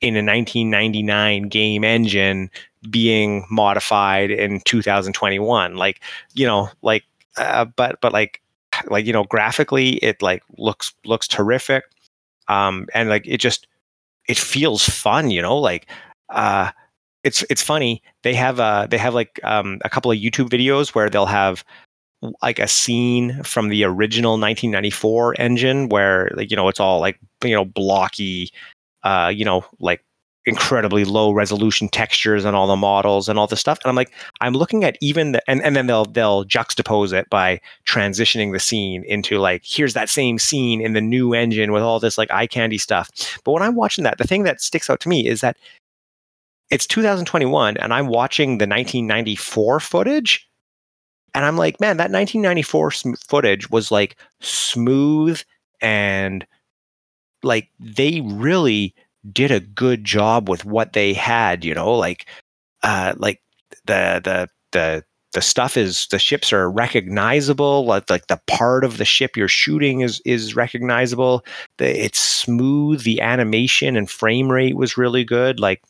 in 0.00 0.16
a 0.16 0.24
1999 0.24 1.48
game 1.48 1.84
engine 1.84 2.50
being 2.90 3.46
modified 3.50 4.30
in 4.30 4.60
2021. 4.60 5.76
Like 5.76 6.00
you 6.34 6.46
know, 6.46 6.68
like 6.82 7.04
uh, 7.36 7.64
but 7.64 8.00
but 8.00 8.12
like 8.12 8.40
like 8.86 9.06
you 9.06 9.12
know, 9.12 9.24
graphically 9.24 9.92
it 9.96 10.22
like 10.22 10.42
looks 10.58 10.94
looks 11.04 11.28
terrific, 11.28 11.84
um, 12.48 12.86
and 12.94 13.08
like 13.08 13.26
it 13.26 13.38
just 13.38 13.66
it 14.28 14.38
feels 14.38 14.88
fun. 14.88 15.30
You 15.30 15.42
know, 15.42 15.56
like 15.58 15.86
uh, 16.30 16.70
it's 17.24 17.44
it's 17.50 17.62
funny. 17.62 18.02
They 18.22 18.34
have 18.34 18.60
uh 18.60 18.86
they 18.90 18.98
have 18.98 19.14
like 19.14 19.40
um, 19.44 19.80
a 19.84 19.90
couple 19.90 20.10
of 20.12 20.18
YouTube 20.18 20.48
videos 20.50 20.94
where 20.94 21.10
they'll 21.10 21.26
have 21.26 21.64
like 22.42 22.58
a 22.58 22.68
scene 22.68 23.42
from 23.42 23.68
the 23.68 23.84
original 23.84 24.32
1994 24.32 25.40
engine 25.40 25.88
where 25.88 26.30
like 26.34 26.50
you 26.50 26.56
know 26.56 26.68
it's 26.68 26.80
all 26.80 27.00
like 27.00 27.18
you 27.44 27.54
know 27.54 27.64
blocky 27.64 28.50
uh 29.02 29.30
you 29.34 29.44
know 29.44 29.64
like 29.80 30.03
incredibly 30.46 31.04
low 31.04 31.30
resolution 31.32 31.88
textures 31.88 32.44
and 32.44 32.54
all 32.54 32.66
the 32.66 32.76
models 32.76 33.28
and 33.28 33.38
all 33.38 33.46
the 33.46 33.56
stuff. 33.56 33.78
And 33.82 33.88
i'm 33.88 33.96
like 33.96 34.12
i'm 34.40 34.54
looking 34.54 34.84
at 34.84 34.98
even 35.00 35.32
the 35.32 35.50
and, 35.50 35.62
and 35.62 35.74
then 35.74 35.86
they'll 35.86 36.04
they'll 36.04 36.44
juxtapose 36.44 37.12
it 37.12 37.28
by 37.30 37.60
transitioning 37.86 38.52
the 38.52 38.60
scene 38.60 39.04
into 39.04 39.38
like 39.38 39.62
here's 39.64 39.94
that 39.94 40.08
same 40.08 40.38
scene 40.38 40.80
in 40.80 40.92
the 40.92 41.00
new 41.00 41.32
engine 41.32 41.72
with 41.72 41.82
all 41.82 41.98
this 42.00 42.18
like 42.18 42.30
eye 42.30 42.46
candy 42.46 42.78
stuff. 42.78 43.10
But 43.44 43.52
when 43.52 43.62
i'm 43.62 43.74
watching 43.74 44.04
that 44.04 44.18
the 44.18 44.26
thing 44.26 44.44
that 44.44 44.60
sticks 44.60 44.90
out 44.90 45.00
to 45.00 45.08
me 45.08 45.26
is 45.26 45.40
that 45.40 45.56
it's 46.70 46.86
2021 46.86 47.76
and 47.78 47.94
i'm 47.94 48.08
watching 48.08 48.58
the 48.58 48.66
1994 48.66 49.80
footage. 49.80 50.48
And 51.36 51.44
I'm 51.44 51.56
like, 51.56 51.80
man, 51.80 51.96
that 51.96 52.12
1994 52.12 52.90
sm- 52.92 53.12
footage 53.26 53.68
was 53.68 53.90
like 53.90 54.16
smooth 54.40 55.42
and 55.80 56.46
like 57.42 57.68
they 57.80 58.20
really 58.20 58.94
did 59.32 59.50
a 59.50 59.60
good 59.60 60.04
job 60.04 60.48
with 60.48 60.64
what 60.64 60.92
they 60.92 61.12
had, 61.12 61.64
you 61.64 61.74
know, 61.74 61.92
like 61.92 62.26
uh 62.82 63.14
like 63.16 63.40
the 63.86 64.20
the 64.24 64.48
the 64.72 65.04
the 65.34 65.42
stuff 65.42 65.76
is 65.76 66.06
the 66.08 66.18
ships 66.18 66.52
are 66.52 66.70
recognizable 66.70 67.84
like, 67.84 68.08
like 68.08 68.28
the 68.28 68.40
part 68.46 68.84
of 68.84 68.98
the 68.98 69.04
ship 69.04 69.36
you're 69.36 69.48
shooting 69.48 70.00
is 70.00 70.22
is 70.24 70.54
recognizable 70.54 71.44
the, 71.78 72.04
it's 72.04 72.20
smooth 72.20 73.02
the 73.02 73.20
animation 73.20 73.96
and 73.96 74.08
frame 74.08 74.50
rate 74.50 74.76
was 74.76 74.96
really 74.96 75.24
good 75.24 75.58
like 75.58 75.82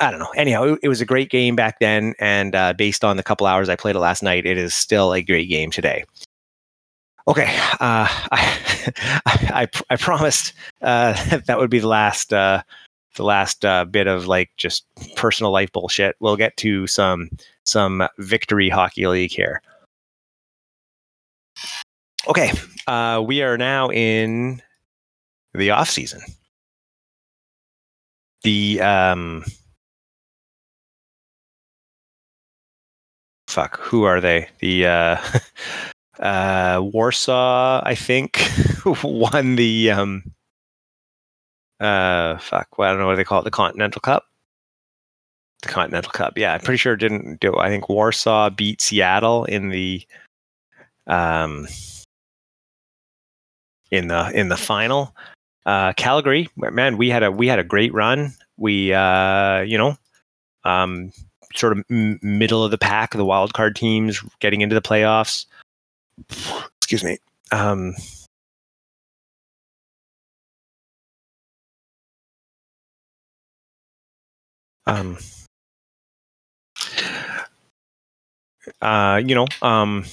I 0.00 0.10
don't 0.10 0.20
know. 0.20 0.30
Anyhow, 0.36 0.64
it, 0.64 0.80
it, 0.84 0.88
was 0.88 1.00
a 1.00 1.06
great 1.06 1.28
game 1.28 1.56
back 1.56 1.80
then, 1.80 2.14
and 2.20 2.54
uh, 2.54 2.72
based 2.72 3.04
on 3.04 3.16
the 3.16 3.22
couple 3.22 3.48
hours 3.48 3.68
I 3.68 3.74
played 3.74 3.96
it 3.96 4.00
last 4.00 4.22
night, 4.22 4.46
it 4.46 4.56
is 4.56 4.74
still 4.74 5.12
a 5.12 5.22
great 5.22 5.48
game 5.48 5.72
today. 5.72 6.04
Okay, 7.28 7.54
uh, 7.78 8.08
I, 8.32 8.88
I, 9.26 9.68
I 9.90 9.96
promised 9.96 10.54
uh, 10.80 11.12
that 11.46 11.58
would 11.58 11.68
be 11.68 11.78
the 11.78 11.86
last 11.86 12.32
uh, 12.32 12.62
the 13.16 13.22
last 13.22 13.66
uh, 13.66 13.84
bit 13.84 14.06
of 14.06 14.26
like 14.26 14.50
just 14.56 14.86
personal 15.14 15.52
life 15.52 15.70
bullshit. 15.72 16.16
We'll 16.20 16.36
get 16.36 16.56
to 16.58 16.86
some 16.86 17.28
some 17.64 18.08
victory 18.16 18.70
hockey 18.70 19.06
league 19.06 19.30
here. 19.30 19.60
Okay, 22.26 22.50
uh, 22.86 23.22
we 23.24 23.42
are 23.42 23.58
now 23.58 23.90
in 23.90 24.62
the 25.52 25.70
off 25.70 25.90
season. 25.90 26.22
The 28.42 28.80
um, 28.80 29.44
fuck, 33.48 33.78
who 33.80 34.04
are 34.04 34.22
they? 34.22 34.48
The 34.60 34.86
uh, 36.18 36.80
Warsaw, 36.82 37.82
I 37.84 37.94
think, 37.94 38.40
won 39.02 39.56
the 39.56 39.90
um, 39.90 40.22
uh, 41.80 42.38
fuck, 42.38 42.76
well, 42.76 42.88
I 42.88 42.92
don't 42.92 43.00
know 43.00 43.06
what 43.06 43.16
they 43.16 43.24
call 43.24 43.40
it, 43.40 43.44
the 43.44 43.50
Continental 43.50 44.00
Cup. 44.00 44.24
The 45.62 45.68
Continental 45.68 46.12
Cup, 46.12 46.36
yeah, 46.36 46.54
I'm 46.54 46.60
pretty 46.60 46.78
sure 46.78 46.94
it 46.94 47.00
didn't 47.00 47.40
do. 47.40 47.56
I 47.56 47.68
think 47.68 47.88
Warsaw 47.88 48.50
beat 48.50 48.80
Seattle 48.80 49.44
in 49.44 49.70
the 49.70 50.06
um 51.06 51.66
in 53.90 54.08
the 54.08 54.30
in 54.38 54.48
the 54.48 54.56
final. 54.56 55.14
Uh, 55.66 55.92
Calgary, 55.94 56.48
man, 56.56 56.96
we 56.96 57.10
had 57.10 57.22
a 57.22 57.30
we 57.30 57.48
had 57.48 57.58
a 57.58 57.64
great 57.64 57.92
run. 57.92 58.32
We 58.56 58.92
uh, 58.92 59.60
you 59.62 59.76
know, 59.76 59.96
um, 60.64 61.12
sort 61.54 61.76
of 61.76 61.84
m- 61.90 62.18
middle 62.22 62.64
of 62.64 62.70
the 62.70 62.78
pack, 62.78 63.12
the 63.12 63.24
wild 63.24 63.52
card 63.54 63.76
teams 63.76 64.22
getting 64.40 64.60
into 64.60 64.74
the 64.74 64.82
playoffs. 64.82 65.46
Excuse 66.78 67.04
me. 67.04 67.18
Um, 67.52 67.94
um, 74.86 75.18
uh, 78.82 79.20
you 79.24 79.34
know, 79.34 79.46
um, 79.62 80.04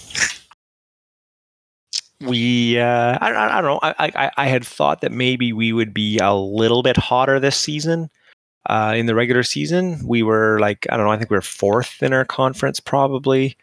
we, 2.22 2.80
uh, 2.80 3.18
I, 3.22 3.32
I, 3.32 3.58
I 3.58 3.62
don't 3.62 3.72
know. 3.72 3.80
I, 3.82 4.12
I, 4.16 4.32
I 4.38 4.48
had 4.48 4.66
thought 4.66 5.02
that 5.02 5.12
maybe 5.12 5.54
we 5.54 5.74
would 5.74 5.94
be 5.94 6.18
a 6.20 6.34
little 6.34 6.82
bit 6.82 6.98
hotter 6.98 7.40
this 7.40 7.58
season 7.58 8.10
uh, 8.70 8.94
in 8.96 9.06
the 9.06 9.16
regular 9.16 9.44
season. 9.44 10.00
We 10.06 10.24
were 10.24 10.60
like, 10.60 10.88
I 10.92 10.98
don't 10.98 11.06
know, 11.06 11.12
I 11.12 11.18
think 11.18 11.30
we 11.30 11.38
were 11.38 11.42
fourth 11.42 12.02
in 12.04 12.14
our 12.14 12.26
conference 12.26 12.80
probably 12.80 13.58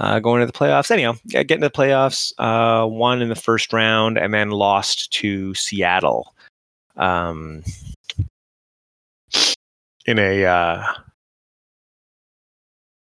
uh, 0.00 0.18
going 0.18 0.40
to 0.40 0.46
the 0.46 0.52
playoffs. 0.52 0.90
Anyhow, 0.90 1.14
getting 1.28 1.60
to 1.60 1.68
the 1.68 1.70
playoffs, 1.70 2.32
uh, 2.38 2.86
won 2.86 3.20
in 3.20 3.28
the 3.28 3.34
first 3.34 3.72
round 3.72 4.16
and 4.16 4.32
then 4.32 4.50
lost 4.50 5.12
to 5.12 5.54
Seattle 5.54 6.34
um, 6.96 7.62
in 10.06 10.18
a. 10.18 10.46
Uh, 10.46 10.84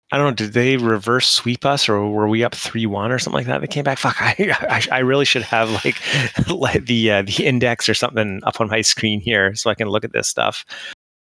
I 0.09 0.17
don't 0.17 0.27
know. 0.27 0.45
Did 0.45 0.53
they 0.53 0.77
reverse 0.77 1.27
sweep 1.27 1.65
us, 1.65 1.87
or 1.87 2.09
were 2.09 2.27
we 2.27 2.43
up 2.43 2.55
three 2.55 2.85
one 2.85 3.11
or 3.11 3.19
something 3.19 3.37
like 3.37 3.47
that? 3.47 3.61
They 3.61 3.67
came 3.67 3.83
back. 3.83 3.99
Fuck! 3.99 4.15
I 4.19 4.55
I, 4.61 4.81
I 4.91 4.99
really 4.99 5.25
should 5.25 5.43
have 5.43 5.69
like 5.69 6.01
the 6.85 7.11
uh, 7.11 7.21
the 7.21 7.45
index 7.45 7.87
or 7.87 7.93
something 7.93 8.41
up 8.43 8.59
on 8.59 8.69
my 8.69 8.81
screen 8.81 9.21
here 9.21 9.53
so 9.53 9.69
I 9.69 9.75
can 9.75 9.89
look 9.89 10.03
at 10.03 10.13
this 10.13 10.27
stuff. 10.27 10.65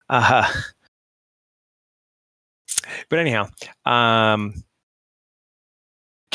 Uh, 0.10 0.48
but 3.10 3.18
anyhow, 3.18 3.48
um, 3.86 4.64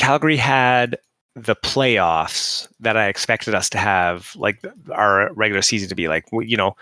Calgary 0.01 0.35
had 0.35 0.97
the 1.35 1.55
playoffs 1.55 2.67
that 2.79 2.97
I 2.97 3.07
expected 3.07 3.53
us 3.53 3.69
to 3.69 3.77
have, 3.77 4.35
like 4.35 4.65
our 4.91 5.31
regular 5.35 5.61
season 5.61 5.89
to 5.89 5.95
be 5.95 6.07
like, 6.07 6.25
you 6.31 6.57
know, 6.57 6.75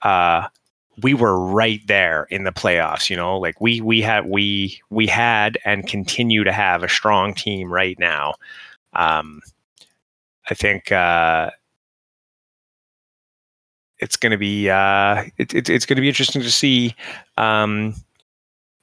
uh, 0.00 0.48
we 1.02 1.12
were 1.12 1.38
right 1.38 1.86
there 1.86 2.26
in 2.30 2.44
the 2.44 2.50
playoffs 2.50 3.10
you 3.10 3.16
know? 3.16 3.38
Like 3.38 3.60
we 3.60 3.82
we 3.82 4.00
had 4.00 4.26
we 4.26 4.80
we 4.90 5.06
had 5.06 5.58
and 5.66 5.86
continue 5.86 6.44
to 6.44 6.52
have 6.52 6.82
a 6.82 6.88
strong 6.88 7.34
team 7.34 7.72
right 7.72 7.98
now. 7.98 8.34
Um 8.94 9.40
i 10.50 10.54
think 10.54 10.90
uh 10.90 11.50
it's 13.98 14.16
going 14.16 14.32
to 14.32 14.38
be 14.38 14.68
uh 14.68 15.24
it, 15.38 15.54
it, 15.54 15.68
it's 15.70 15.86
going 15.86 15.96
to 15.96 16.00
be 16.02 16.08
interesting 16.08 16.42
to 16.42 16.50
see 16.50 16.94
um 17.36 17.94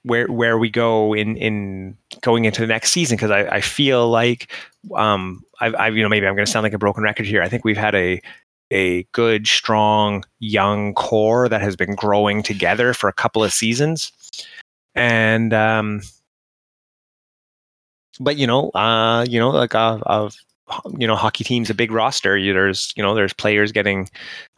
where 0.03 0.27
where 0.27 0.57
we 0.57 0.69
go 0.69 1.13
in 1.13 1.35
in 1.37 1.97
going 2.21 2.45
into 2.45 2.61
the 2.61 2.67
next 2.67 2.91
season 2.91 3.17
because 3.17 3.31
I, 3.31 3.41
I 3.47 3.61
feel 3.61 4.09
like 4.09 4.51
um 4.95 5.43
I've, 5.61 5.75
I've 5.75 5.95
you 5.95 6.03
know 6.03 6.09
maybe 6.09 6.27
I'm 6.27 6.35
going 6.35 6.45
to 6.45 6.51
sound 6.51 6.63
like 6.63 6.73
a 6.73 6.79
broken 6.79 7.03
record 7.03 7.25
here 7.25 7.41
I 7.41 7.49
think 7.49 7.63
we've 7.63 7.77
had 7.77 7.95
a 7.95 8.21
a 8.71 9.03
good, 9.11 9.47
strong, 9.47 10.23
young 10.39 10.93
core 10.93 11.49
that 11.49 11.61
has 11.61 11.75
been 11.75 11.95
growing 11.95 12.43
together 12.43 12.93
for 12.93 13.07
a 13.07 13.13
couple 13.13 13.43
of 13.43 13.53
seasons. 13.53 14.11
And, 14.95 15.53
um, 15.53 16.01
but 18.19 18.37
you 18.37 18.45
know, 18.45 18.69
uh, 18.71 19.25
you 19.27 19.39
know, 19.39 19.49
like 19.49 19.75
uh, 19.75 19.99
of 20.03 20.35
you 20.97 21.07
know, 21.07 21.15
hockey 21.15 21.43
teams 21.43 21.69
a 21.69 21.73
big 21.73 21.91
roster. 21.91 22.39
There's 22.39 22.93
you 22.95 23.01
know, 23.01 23.15
there's 23.15 23.33
players 23.33 23.71
getting 23.71 24.09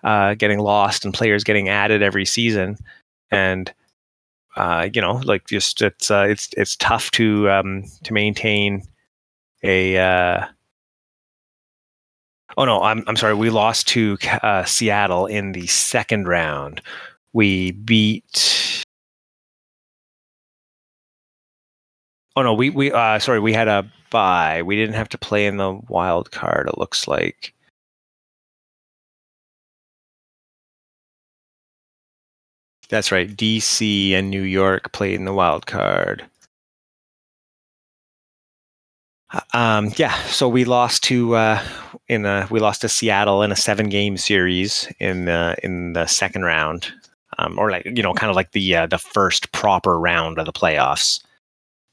uh, 0.04 0.34
getting 0.34 0.60
lost 0.60 1.06
and 1.06 1.14
players 1.14 1.44
getting 1.44 1.70
added 1.70 2.02
every 2.02 2.26
season, 2.26 2.78
and 3.30 3.72
uh, 4.56 4.90
you 4.94 5.02
know, 5.02 5.14
like 5.24 5.48
just 5.48 5.82
it's 5.82 6.12
uh, 6.12 6.26
it's 6.30 6.50
it's 6.58 6.76
tough 6.78 7.12
to 7.12 7.50
um, 7.50 7.84
to 8.04 8.14
maintain 8.14 8.84
a 9.64 9.98
uh, 9.98 10.46
Oh 12.58 12.66
no, 12.66 12.82
I'm 12.82 13.04
I'm 13.08 13.16
sorry. 13.16 13.34
We 13.34 13.50
lost 13.50 13.88
to 13.90 14.18
uh, 14.44 14.66
Seattle 14.66 15.26
in 15.26 15.54
the 15.54 15.68
second 15.68 16.28
round. 16.28 16.82
We 17.34 17.72
beat. 17.72 18.84
Oh 22.36 22.42
no, 22.44 22.54
we 22.54 22.70
we 22.70 22.92
uh 22.92 23.20
sorry, 23.20 23.40
we 23.40 23.54
had 23.54 23.68
a 23.68 23.90
bye. 24.10 24.62
We 24.64 24.76
didn't 24.76 24.96
have 24.96 25.10
to 25.10 25.18
play 25.18 25.46
in 25.48 25.58
the 25.58 25.80
wild 25.90 26.32
card. 26.32 26.68
It 26.68 26.78
looks 26.78 27.08
like. 27.08 27.54
That's 32.91 33.10
right. 33.10 33.30
DC 33.30 34.12
and 34.12 34.30
New 34.30 34.41
York 34.41 34.91
played 34.91 35.15
in 35.15 35.23
the 35.23 35.34
wild 35.34 35.65
card. 35.65 36.25
Um, 39.54 39.93
yeah, 39.95 40.13
so 40.25 40.49
we 40.49 40.65
lost 40.65 41.04
to 41.06 41.36
uh, 41.36 41.63
in 42.10 42.25
a, 42.25 42.49
we 42.51 42.60
lost 42.60 42.82
to 42.82 42.89
Seattle 42.89 43.43
in 43.43 43.51
a 43.54 43.56
seven 43.56 43.88
game 43.88 44.17
series 44.17 44.91
in 44.99 45.23
the 45.23 45.56
in 45.63 45.93
the 45.93 46.06
second 46.06 46.43
round, 46.43 46.91
um, 47.38 47.58
or 47.58 47.71
like 47.71 47.86
you 47.86 48.04
know, 48.04 48.13
kind 48.13 48.30
of 48.30 48.36
like 48.36 48.51
the 48.51 48.75
uh, 48.75 48.88
the 48.88 48.97
first 48.97 49.54
proper 49.54 49.97
round 49.97 50.38
of 50.38 50.45
the 50.45 50.51
playoffs, 50.51 51.23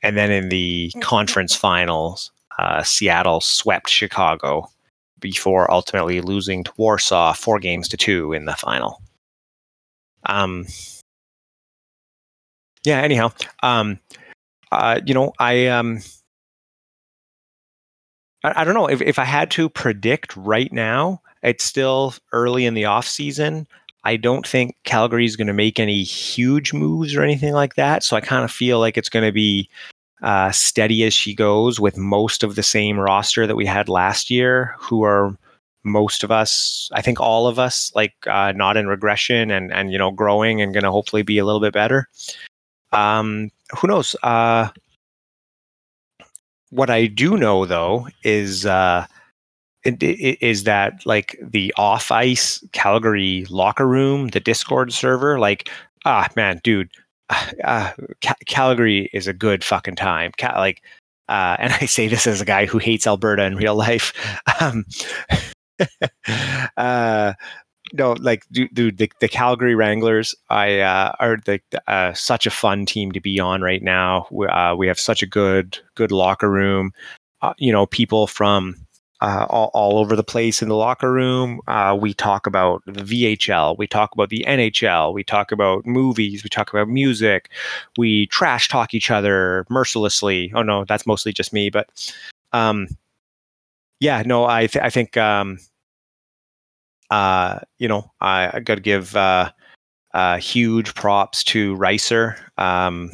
and 0.02 0.16
then 0.16 0.32
in 0.32 0.48
the 0.48 0.90
conference 1.00 1.54
finals, 1.54 2.32
uh, 2.58 2.82
Seattle 2.82 3.40
swept 3.40 3.88
Chicago 3.88 4.68
before 5.20 5.70
ultimately 5.70 6.20
losing 6.20 6.64
to 6.64 6.72
Warsaw 6.76 7.34
four 7.34 7.60
games 7.60 7.86
to 7.88 7.96
two 7.96 8.32
in 8.32 8.46
the 8.46 8.54
final. 8.54 9.00
Um, 10.26 10.66
yeah. 12.84 13.00
Anyhow, 13.00 13.32
um, 13.62 13.98
uh, 14.72 15.00
you 15.04 15.14
know, 15.14 15.32
I 15.38 15.66
um 15.66 16.00
I, 18.44 18.62
I 18.62 18.64
don't 18.64 18.74
know 18.74 18.88
if, 18.88 19.00
if 19.00 19.18
I 19.18 19.24
had 19.24 19.50
to 19.52 19.68
predict 19.68 20.36
right 20.36 20.72
now, 20.72 21.22
it's 21.42 21.64
still 21.64 22.14
early 22.32 22.66
in 22.66 22.74
the 22.74 22.84
off 22.84 23.06
season. 23.06 23.66
I 24.04 24.16
don't 24.16 24.46
think 24.46 24.76
Calgary 24.84 25.24
is 25.24 25.36
going 25.36 25.48
to 25.48 25.52
make 25.52 25.78
any 25.78 26.02
huge 26.02 26.72
moves 26.72 27.14
or 27.14 27.22
anything 27.22 27.52
like 27.52 27.74
that. 27.74 28.02
So 28.02 28.16
I 28.16 28.20
kind 28.20 28.44
of 28.44 28.50
feel 28.50 28.78
like 28.78 28.96
it's 28.96 29.08
going 29.08 29.24
to 29.24 29.32
be 29.32 29.68
uh, 30.22 30.50
steady 30.50 31.04
as 31.04 31.12
she 31.12 31.34
goes 31.34 31.78
with 31.78 31.96
most 31.96 32.42
of 32.42 32.54
the 32.54 32.62
same 32.62 32.98
roster 32.98 33.46
that 33.46 33.56
we 33.56 33.66
had 33.66 33.88
last 33.88 34.30
year, 34.30 34.74
who 34.78 35.02
are 35.02 35.36
most 35.84 36.24
of 36.24 36.30
us, 36.30 36.90
I 36.92 37.02
think 37.02 37.20
all 37.20 37.46
of 37.46 37.58
us, 37.58 37.92
like 37.94 38.14
uh, 38.26 38.52
not 38.54 38.76
in 38.76 38.86
regression 38.86 39.50
and 39.50 39.72
and 39.72 39.92
you 39.92 39.98
know 39.98 40.10
growing 40.10 40.60
and 40.60 40.72
going 40.72 40.84
to 40.84 40.90
hopefully 40.90 41.22
be 41.22 41.38
a 41.38 41.44
little 41.44 41.60
bit 41.60 41.72
better. 41.72 42.08
Um, 42.92 43.50
who 43.78 43.88
knows? 43.88 44.16
Uh, 44.22 44.68
what 46.70 46.90
I 46.90 47.06
do 47.06 47.36
know 47.36 47.64
though 47.64 48.08
is 48.24 48.66
uh, 48.66 49.06
is 49.84 50.64
that 50.64 51.04
like 51.06 51.38
the 51.42 51.72
off 51.76 52.10
ice 52.10 52.62
Calgary 52.72 53.46
locker 53.48 53.86
room, 53.86 54.28
the 54.28 54.40
Discord 54.40 54.92
server, 54.92 55.38
like 55.38 55.70
ah 56.04 56.28
man, 56.36 56.60
dude, 56.62 56.90
uh, 57.64 57.92
Calgary 58.46 59.10
is 59.12 59.26
a 59.26 59.32
good 59.32 59.64
fucking 59.64 59.96
time. 59.96 60.32
Cal- 60.36 60.58
like, 60.58 60.82
uh, 61.28 61.56
and 61.60 61.72
I 61.74 61.86
say 61.86 62.08
this 62.08 62.26
as 62.26 62.40
a 62.40 62.46
guy 62.46 62.66
who 62.66 62.78
hates 62.78 63.06
Alberta 63.06 63.44
in 63.44 63.56
real 63.56 63.74
life. 63.74 64.12
Um, 64.60 64.84
uh, 66.76 67.32
no, 67.92 68.12
like 68.20 68.44
dude, 68.52 68.74
dude 68.74 68.98
the, 68.98 69.10
the 69.20 69.28
Calgary 69.28 69.74
Wranglers, 69.74 70.34
I 70.50 70.80
uh, 70.80 71.12
are 71.20 71.38
the 71.44 71.60
uh, 71.86 72.12
such 72.12 72.46
a 72.46 72.50
fun 72.50 72.86
team 72.86 73.12
to 73.12 73.20
be 73.20 73.40
on 73.40 73.62
right 73.62 73.82
now. 73.82 74.26
We, 74.30 74.46
uh, 74.46 74.74
we 74.74 74.86
have 74.88 75.00
such 75.00 75.22
a 75.22 75.26
good 75.26 75.78
good 75.94 76.12
locker 76.12 76.50
room. 76.50 76.92
Uh, 77.40 77.54
you 77.56 77.72
know, 77.72 77.86
people 77.86 78.26
from 78.26 78.74
uh, 79.20 79.46
all, 79.48 79.70
all 79.74 79.98
over 79.98 80.14
the 80.14 80.24
place 80.24 80.62
in 80.62 80.68
the 80.68 80.76
locker 80.76 81.12
room. 81.12 81.60
Uh, 81.66 81.96
we 82.00 82.14
talk 82.14 82.46
about 82.46 82.82
the 82.86 83.02
VHL, 83.02 83.76
we 83.76 83.86
talk 83.86 84.12
about 84.12 84.28
the 84.28 84.44
NHL, 84.46 85.12
we 85.12 85.24
talk 85.24 85.50
about 85.50 85.86
movies, 85.86 86.44
we 86.44 86.50
talk 86.50 86.72
about 86.72 86.88
music, 86.88 87.50
we 87.96 88.26
trash 88.26 88.68
talk 88.68 88.94
each 88.94 89.10
other 89.10 89.66
mercilessly. 89.68 90.52
Oh 90.54 90.62
no, 90.62 90.84
that's 90.84 91.06
mostly 91.06 91.32
just 91.32 91.52
me, 91.52 91.70
but 91.70 91.88
um, 92.52 92.88
yeah, 94.00 94.22
no, 94.24 94.44
I 94.44 94.66
th- 94.66 94.84
I 94.84 94.90
think 94.90 95.16
um, 95.16 95.58
uh, 97.10 97.60
you 97.78 97.88
know, 97.88 98.10
I, 98.20 98.50
I 98.54 98.60
got 98.60 98.76
to 98.76 98.80
give 98.80 99.16
uh, 99.16 99.50
uh, 100.14 100.38
huge 100.38 100.94
props 100.94 101.42
to 101.44 101.74
Ricer. 101.76 102.36
Um, 102.58 103.10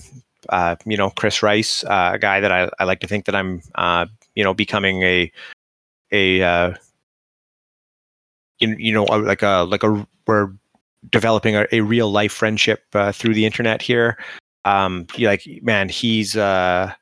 uh, 0.51 0.77
you 0.85 0.97
know, 0.97 1.11
Chris 1.11 1.43
Rice, 1.43 1.85
uh, 1.85 2.13
a 2.15 2.19
guy 2.19 2.41
that 2.41 2.53
I, 2.53 2.71
I 2.79 2.85
like 2.85 3.01
to 3.01 3.07
think 3.07 3.25
that 3.27 3.35
I'm, 3.35 3.63
uh, 3.77 4.07
you 4.35 4.45
know, 4.45 4.55
becoming 4.55 5.03
a 5.03 5.33
a 6.13 6.43
uh, 6.43 6.75
you, 8.59 8.77
you 8.79 8.93
know 8.93 9.05
like 9.05 9.43
a 9.43 9.67
like 9.69 9.83
a 9.83 10.07
we're 10.27 10.51
developing 11.11 11.57
a, 11.57 11.67
a 11.73 11.81
real 11.81 12.11
life 12.11 12.33
friendship 12.33 12.83
uh, 12.95 13.13
through 13.13 13.35
the 13.35 13.47
internet 13.47 13.83
here. 13.83 14.19
Um, 14.65 15.07
like 15.19 15.47
man, 15.63 15.89
he's 15.89 16.37
uh, 16.37 16.93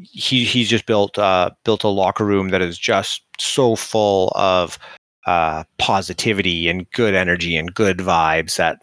he 0.00 0.44
he's 0.44 0.68
just 0.68 0.86
built 0.86 1.18
uh, 1.18 1.50
built 1.64 1.84
a 1.84 1.88
locker 1.88 2.24
room 2.24 2.48
that 2.50 2.62
is 2.62 2.78
just 2.78 3.22
so 3.38 3.76
full 3.76 4.32
of 4.34 4.78
uh, 5.26 5.64
positivity 5.78 6.68
and 6.68 6.90
good 6.92 7.14
energy 7.14 7.56
and 7.56 7.74
good 7.74 7.98
vibes 7.98 8.56
that 8.56 8.80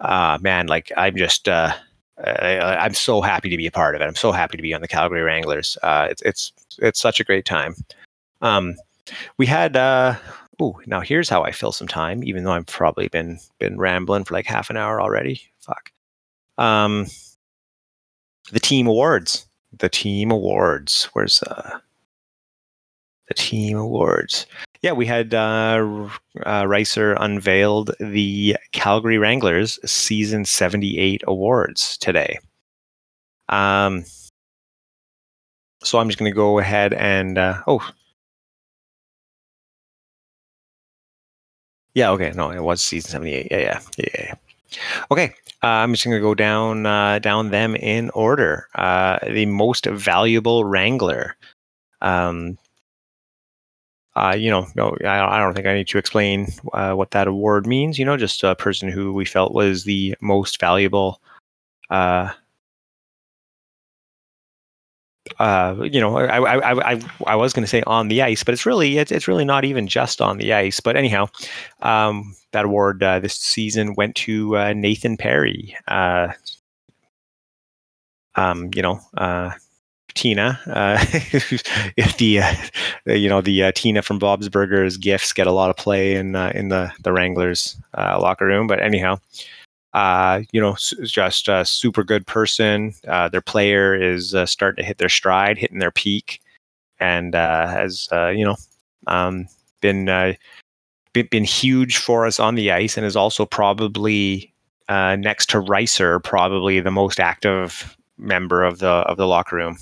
uh, 0.00 0.38
man 0.40 0.66
like 0.66 0.92
i'm 0.96 1.16
just 1.16 1.48
uh, 1.48 1.72
I, 2.18 2.84
am 2.84 2.94
so 2.94 3.20
happy 3.20 3.48
to 3.48 3.56
be 3.56 3.66
a 3.66 3.70
part 3.70 3.94
of 3.94 4.02
it. 4.02 4.04
I'm 4.04 4.14
so 4.14 4.30
happy 4.30 4.58
to 4.58 4.62
be 4.62 4.74
on 4.74 4.82
the 4.82 4.88
calgary 4.88 5.22
wranglers. 5.22 5.78
Uh, 5.82 6.08
it's 6.10 6.20
it's 6.22 6.52
it's 6.78 7.00
such 7.00 7.18
a 7.18 7.24
great 7.24 7.46
time. 7.46 7.74
Um, 8.42 8.76
we 9.38 9.46
had 9.46 9.76
oh 10.60 10.78
now 10.86 11.00
here's 11.00 11.28
how 11.28 11.42
i 11.42 11.50
fill 11.50 11.72
some 11.72 11.88
time 11.88 12.22
even 12.22 12.44
though 12.44 12.52
i've 12.52 12.66
probably 12.66 13.08
been 13.08 13.38
been 13.58 13.78
rambling 13.78 14.24
for 14.24 14.34
like 14.34 14.46
half 14.46 14.70
an 14.70 14.76
hour 14.76 15.00
already. 15.00 15.40
Fuck. 15.60 15.90
Um, 16.58 17.06
the 18.52 18.60
team 18.60 18.86
awards 18.86 19.46
the 19.78 19.88
team 19.88 20.30
awards 20.30 21.08
where's 21.12 21.42
uh 21.44 21.78
the 23.28 23.34
team 23.34 23.76
awards 23.76 24.46
yeah, 24.82 24.92
we 24.92 25.04
had 25.04 25.34
uh, 25.34 26.08
uh, 26.46 26.64
Ricer 26.66 27.12
unveiled 27.20 27.90
the 28.00 28.56
Calgary 28.72 29.18
Wranglers 29.18 29.78
season 29.84 30.44
78 30.46 31.22
awards 31.26 31.98
today. 31.98 32.38
Um, 33.50 34.04
so 35.82 35.98
I'm 35.98 36.08
just 36.08 36.18
going 36.18 36.30
to 36.30 36.34
go 36.36 36.58
ahead 36.58 36.94
and, 36.94 37.36
uh, 37.36 37.60
oh, 37.66 37.86
yeah, 41.94 42.10
okay, 42.12 42.32
no, 42.34 42.50
it 42.50 42.62
was 42.62 42.80
season 42.80 43.10
78. 43.10 43.48
Yeah, 43.50 43.80
yeah, 43.98 44.06
yeah. 44.14 44.34
Okay, 45.10 45.34
uh, 45.62 45.66
I'm 45.66 45.92
just 45.92 46.04
going 46.04 46.16
to 46.16 46.20
go 46.20 46.34
down 46.34 46.86
uh, 46.86 47.18
down 47.18 47.50
them 47.50 47.76
in 47.76 48.10
order. 48.10 48.68
Uh, 48.74 49.18
the 49.26 49.46
most 49.46 49.86
valuable 49.86 50.64
Wrangler. 50.64 51.36
Um, 52.00 52.58
uh, 54.16 54.34
you 54.36 54.50
know, 54.50 54.66
no, 54.74 54.96
I, 55.06 55.38
don't 55.38 55.54
think 55.54 55.66
I 55.66 55.74
need 55.74 55.88
to 55.88 55.98
explain 55.98 56.48
uh, 56.72 56.94
what 56.94 57.12
that 57.12 57.28
award 57.28 57.66
means. 57.66 57.98
You 57.98 58.04
know, 58.04 58.16
just 58.16 58.42
a 58.42 58.56
person 58.56 58.88
who 58.88 59.12
we 59.12 59.24
felt 59.24 59.54
was 59.54 59.84
the 59.84 60.16
most 60.20 60.58
valuable 60.60 61.20
uh, 61.90 62.30
uh, 65.40 65.74
you 65.90 65.98
know, 65.98 66.18
I, 66.18 66.38
I, 66.38 66.92
I, 66.92 67.00
I 67.26 67.34
was 67.34 67.54
going 67.54 67.62
to 67.62 67.68
say 67.68 67.82
on 67.86 68.08
the 68.08 68.20
ice, 68.20 68.44
but 68.44 68.52
it's 68.52 68.66
really, 68.66 68.98
it's, 68.98 69.10
it's 69.10 69.26
really 69.26 69.46
not 69.46 69.64
even 69.64 69.88
just 69.88 70.20
on 70.20 70.36
the 70.36 70.52
ice. 70.52 70.80
But 70.80 70.96
anyhow, 70.98 71.28
um, 71.80 72.36
that 72.52 72.66
award 72.66 73.02
uh, 73.02 73.20
this 73.20 73.36
season 73.36 73.94
went 73.94 74.16
to 74.16 74.58
uh, 74.58 74.74
Nathan 74.74 75.16
Perry. 75.16 75.74
Uh, 75.88 76.28
um, 78.34 78.68
you 78.74 78.82
know, 78.82 79.00
uh, 79.16 79.52
Tina, 80.14 80.60
the 80.66 82.42
you 83.06 83.28
know 83.28 83.40
the 83.40 83.72
Tina 83.74 84.02
from 84.02 84.18
Bob's 84.18 84.50
Burgers 84.50 84.98
gifts 84.98 85.32
get 85.32 85.46
a 85.46 85.52
lot 85.52 85.70
of 85.70 85.76
play 85.76 86.16
in 86.16 86.36
in 86.36 86.68
the 86.68 86.92
the 87.02 87.12
Wranglers 87.12 87.76
locker 87.96 88.44
room. 88.44 88.66
But 88.66 88.82
anyhow, 88.82 89.18
uh, 89.92 90.42
you 90.52 90.60
know, 90.60 90.76
just 91.04 91.48
a 91.48 91.64
super 91.64 92.04
good 92.04 92.26
person. 92.26 92.94
Uh, 93.08 93.28
their 93.28 93.40
player 93.40 93.94
is 93.94 94.34
uh, 94.34 94.46
starting 94.46 94.82
to 94.82 94.86
hit 94.86 94.98
their 94.98 95.08
stride, 95.08 95.58
hitting 95.58 95.80
their 95.80 95.90
peak, 95.90 96.40
and 97.00 97.34
uh, 97.34 97.66
has 97.66 98.08
uh, 98.12 98.28
you 98.28 98.44
know 98.44 98.56
um, 99.08 99.48
been, 99.80 100.08
uh, 100.08 100.34
been, 101.12 101.26
been 101.30 101.44
huge 101.44 101.96
for 101.96 102.24
us 102.24 102.38
on 102.38 102.54
the 102.54 102.70
ice, 102.70 102.96
and 102.96 103.04
is 103.04 103.16
also 103.16 103.44
probably 103.44 104.52
next 104.88 105.50
to 105.50 105.60
Ricer, 105.60 106.20
probably 106.20 106.80
the 106.80 106.90
most 106.90 107.18
active 107.18 107.96
member 108.16 108.62
of 108.62 108.78
the 108.78 108.88
of 108.88 109.16
the 109.16 109.26
locker 109.26 109.56
room. 109.56 109.76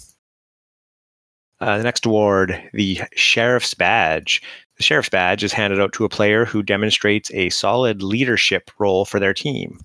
the 1.61 1.83
next 1.83 2.07
award, 2.07 2.63
the 2.73 3.03
Sheriff's 3.15 3.75
Badge. 3.75 4.41
The 4.79 4.85
Sheriff's 4.85 5.09
Badge 5.11 5.45
is 5.45 5.53
handed 5.53 5.81
out 5.81 5.93
to 5.95 6.05
a 6.05 6.09
player 6.09 6.45
who 6.47 6.63
demonstrates 6.63 7.31
a 7.35 7.51
solid 7.51 8.01
leadership 8.03 8.71
role 8.79 9.05
for 9.05 9.19
their 9.19 9.35
team. 9.35 9.81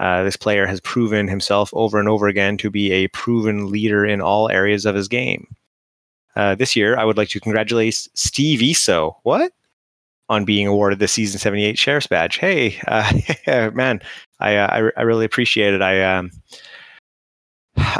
Uh, 0.00 0.22
this 0.22 0.36
player 0.36 0.66
has 0.66 0.80
proven 0.80 1.26
himself 1.26 1.70
over 1.72 1.98
and 1.98 2.08
over 2.08 2.28
again 2.28 2.56
to 2.58 2.70
be 2.70 2.92
a 2.92 3.08
proven 3.08 3.70
leader 3.70 4.04
in 4.06 4.20
all 4.20 4.48
areas 4.48 4.86
of 4.86 4.94
his 4.94 5.08
game. 5.08 5.46
Uh, 6.36 6.54
this 6.54 6.76
year, 6.76 6.96
I 6.96 7.04
would 7.04 7.16
like 7.16 7.30
to 7.30 7.40
congratulate 7.40 7.94
Steve 8.14 8.62
Eso. 8.62 9.16
What? 9.24 9.52
On 10.28 10.44
being 10.44 10.68
awarded 10.68 11.00
the 11.00 11.08
season 11.08 11.40
78 11.40 11.76
Sheriff's 11.76 12.06
Badge. 12.06 12.38
Hey, 12.38 12.80
uh, 12.86 13.70
man, 13.74 14.00
I, 14.38 14.56
uh, 14.56 14.66
I, 14.70 15.00
I, 15.00 15.02
really 15.02 15.24
appreciate 15.24 15.74
it. 15.74 15.82
I, 15.82 16.04
um, 16.04 16.30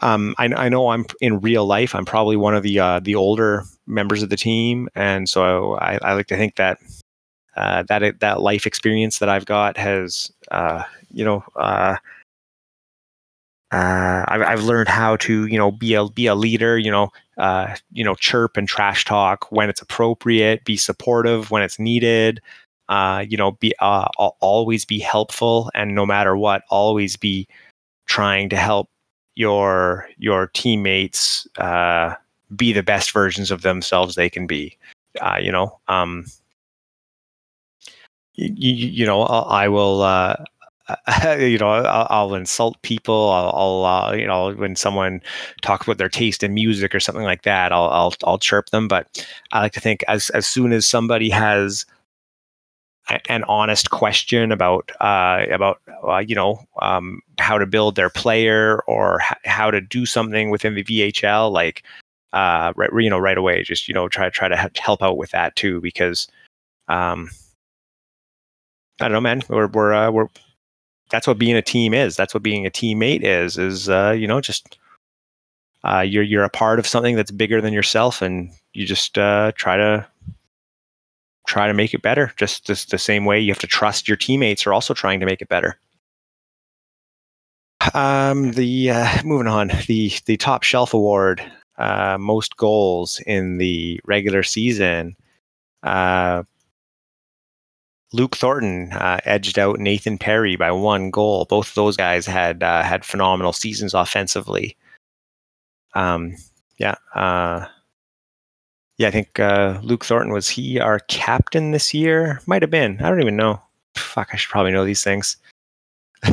um, 0.02 0.36
I, 0.38 0.44
I, 0.44 0.68
know 0.68 0.90
I'm 0.90 1.06
in 1.20 1.40
real 1.40 1.66
life. 1.66 1.96
I'm 1.96 2.04
probably 2.04 2.36
one 2.36 2.54
of 2.54 2.62
the 2.62 2.78
uh, 2.78 3.00
the 3.00 3.14
older 3.14 3.64
members 3.86 4.22
of 4.22 4.28
the 4.28 4.36
team, 4.36 4.88
and 4.94 5.28
so 5.28 5.74
I, 5.76 5.98
I 6.02 6.12
like 6.12 6.26
to 6.26 6.36
think 6.36 6.56
that 6.56 6.78
that 7.56 8.20
that 8.20 8.40
life 8.40 8.66
experience 8.66 9.18
that 9.18 9.28
I've 9.28 9.46
got 9.46 9.76
has 9.76 10.30
you 11.12 11.24
know, 11.24 11.44
uh, 11.56 11.96
uh, 13.70 14.24
I've, 14.28 14.42
I've 14.42 14.62
learned 14.64 14.88
how 14.88 15.16
to, 15.16 15.46
you 15.46 15.58
know, 15.58 15.70
be 15.70 15.94
a 15.94 16.06
be 16.06 16.26
a 16.26 16.34
leader. 16.34 16.78
You 16.78 16.90
know, 16.90 17.10
uh, 17.36 17.76
you 17.92 18.04
know, 18.04 18.14
chirp 18.14 18.56
and 18.56 18.66
trash 18.66 19.04
talk 19.04 19.50
when 19.52 19.68
it's 19.68 19.82
appropriate. 19.82 20.64
Be 20.64 20.76
supportive 20.76 21.50
when 21.50 21.62
it's 21.62 21.78
needed. 21.78 22.40
Uh, 22.88 23.24
you 23.28 23.36
know, 23.36 23.52
be 23.52 23.74
uh, 23.80 24.08
always 24.40 24.86
be 24.86 24.98
helpful, 24.98 25.70
and 25.74 25.94
no 25.94 26.06
matter 26.06 26.36
what, 26.36 26.62
always 26.70 27.16
be 27.16 27.46
trying 28.06 28.48
to 28.48 28.56
help 28.56 28.88
your 29.34 30.08
your 30.16 30.46
teammates 30.54 31.46
uh, 31.58 32.14
be 32.56 32.72
the 32.72 32.82
best 32.82 33.12
versions 33.12 33.50
of 33.50 33.60
themselves 33.60 34.14
they 34.14 34.30
can 34.30 34.46
be. 34.46 34.76
Uh, 35.20 35.36
you 35.38 35.52
know, 35.52 35.78
um, 35.88 36.24
you, 38.34 38.72
you 38.72 39.04
know, 39.04 39.22
I 39.22 39.68
will. 39.68 40.00
Uh, 40.00 40.36
you 41.38 41.58
know, 41.58 41.68
I'll, 41.68 42.06
I'll, 42.10 42.34
insult 42.34 42.80
people. 42.82 43.30
I'll, 43.30 43.52
I'll 43.54 43.84
uh, 43.84 44.12
you 44.14 44.26
know, 44.26 44.52
when 44.54 44.76
someone 44.76 45.20
talks 45.62 45.86
about 45.86 45.98
their 45.98 46.08
taste 46.08 46.42
in 46.42 46.54
music 46.54 46.94
or 46.94 47.00
something 47.00 47.24
like 47.24 47.42
that, 47.42 47.72
I'll, 47.72 47.88
I'll, 47.90 48.14
I'll 48.24 48.38
chirp 48.38 48.70
them. 48.70 48.88
But 48.88 49.26
I 49.52 49.60
like 49.60 49.72
to 49.72 49.80
think 49.80 50.02
as 50.08 50.30
as 50.30 50.46
soon 50.46 50.72
as 50.72 50.86
somebody 50.86 51.28
has 51.30 51.84
an 53.28 53.44
honest 53.44 53.90
question 53.90 54.52
about 54.52 54.90
uh, 55.00 55.44
about 55.50 55.80
uh, 56.06 56.18
you 56.18 56.34
know 56.34 56.60
um, 56.82 57.20
how 57.38 57.58
to 57.58 57.66
build 57.66 57.96
their 57.96 58.10
player 58.10 58.80
or 58.86 59.20
h- 59.22 59.38
how 59.44 59.70
to 59.70 59.80
do 59.80 60.06
something 60.06 60.50
within 60.50 60.74
the 60.74 60.84
VHL, 60.84 61.50
like 61.50 61.82
uh, 62.32 62.72
right, 62.76 62.90
you 62.98 63.10
know, 63.10 63.18
right 63.18 63.38
away, 63.38 63.62
just 63.62 63.88
you 63.88 63.94
know, 63.94 64.08
try 64.08 64.28
try 64.30 64.48
to 64.48 64.70
help 64.76 65.02
out 65.02 65.16
with 65.16 65.30
that 65.30 65.56
too, 65.56 65.80
because 65.80 66.28
um, 66.88 67.30
I 69.00 69.04
don't 69.04 69.12
know, 69.12 69.20
man. 69.20 69.42
We're 69.48 69.68
we're 69.68 69.92
uh, 69.94 70.10
we're 70.10 70.28
that's 71.10 71.26
what 71.26 71.38
being 71.38 71.56
a 71.56 71.62
team 71.62 71.94
is. 71.94 72.16
That's 72.16 72.34
what 72.34 72.42
being 72.42 72.66
a 72.66 72.70
teammate 72.70 73.22
is. 73.22 73.58
Is 73.58 73.88
uh, 73.88 74.14
you 74.16 74.26
know 74.26 74.40
just 74.40 74.78
uh, 75.84 76.00
you're 76.00 76.22
you're 76.22 76.44
a 76.44 76.50
part 76.50 76.78
of 76.78 76.86
something 76.86 77.16
that's 77.16 77.30
bigger 77.30 77.60
than 77.60 77.72
yourself, 77.72 78.22
and 78.22 78.50
you 78.72 78.86
just 78.86 79.18
uh, 79.18 79.52
try 79.56 79.76
to 79.76 80.06
try 81.48 81.66
to 81.66 81.74
make 81.74 81.94
it 81.94 82.02
better. 82.02 82.32
Just, 82.36 82.66
just 82.66 82.90
the 82.90 82.98
same 82.98 83.24
way 83.24 83.40
you 83.40 83.50
have 83.50 83.58
to 83.60 83.66
trust 83.66 84.06
your 84.06 84.18
teammates 84.18 84.66
are 84.66 84.72
also 84.72 84.92
trying 84.92 85.18
to 85.18 85.26
make 85.26 85.40
it 85.40 85.48
better. 85.48 85.78
Um, 87.94 88.52
the 88.52 88.90
uh, 88.90 89.22
moving 89.24 89.46
on 89.46 89.70
the 89.86 90.12
the 90.26 90.36
top 90.36 90.62
shelf 90.62 90.92
award, 90.92 91.42
uh, 91.78 92.18
most 92.18 92.56
goals 92.56 93.20
in 93.26 93.56
the 93.58 94.00
regular 94.04 94.42
season. 94.42 95.16
Uh, 95.82 96.42
Luke 98.12 98.36
Thornton 98.36 98.92
uh, 98.92 99.20
edged 99.24 99.58
out 99.58 99.78
Nathan 99.78 100.18
Perry 100.18 100.56
by 100.56 100.70
one 100.70 101.10
goal. 101.10 101.44
Both 101.44 101.68
of 101.68 101.74
those 101.74 101.96
guys 101.96 102.26
had 102.26 102.62
uh, 102.62 102.82
had 102.82 103.04
phenomenal 103.04 103.52
seasons 103.52 103.94
offensively. 103.94 104.76
Um, 105.94 106.34
yeah, 106.78 106.94
uh, 107.14 107.66
yeah. 108.96 109.08
I 109.08 109.10
think 109.10 109.38
uh, 109.38 109.80
Luke 109.82 110.04
Thornton 110.04 110.32
was 110.32 110.48
he 110.48 110.80
our 110.80 111.00
captain 111.00 111.72
this 111.72 111.92
year? 111.92 112.40
Might 112.46 112.62
have 112.62 112.70
been. 112.70 113.00
I 113.00 113.08
don't 113.08 113.20
even 113.20 113.36
know. 113.36 113.60
Fuck, 113.94 114.30
I 114.32 114.36
should 114.36 114.50
probably 114.50 114.72
know 114.72 114.84
these 114.84 115.04
things. 115.04 115.36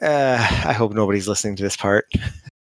Uh, 0.00 0.36
I 0.64 0.72
hope 0.72 0.92
nobody's 0.92 1.26
listening 1.26 1.56
to 1.56 1.62
this 1.62 1.76
part. 1.76 2.06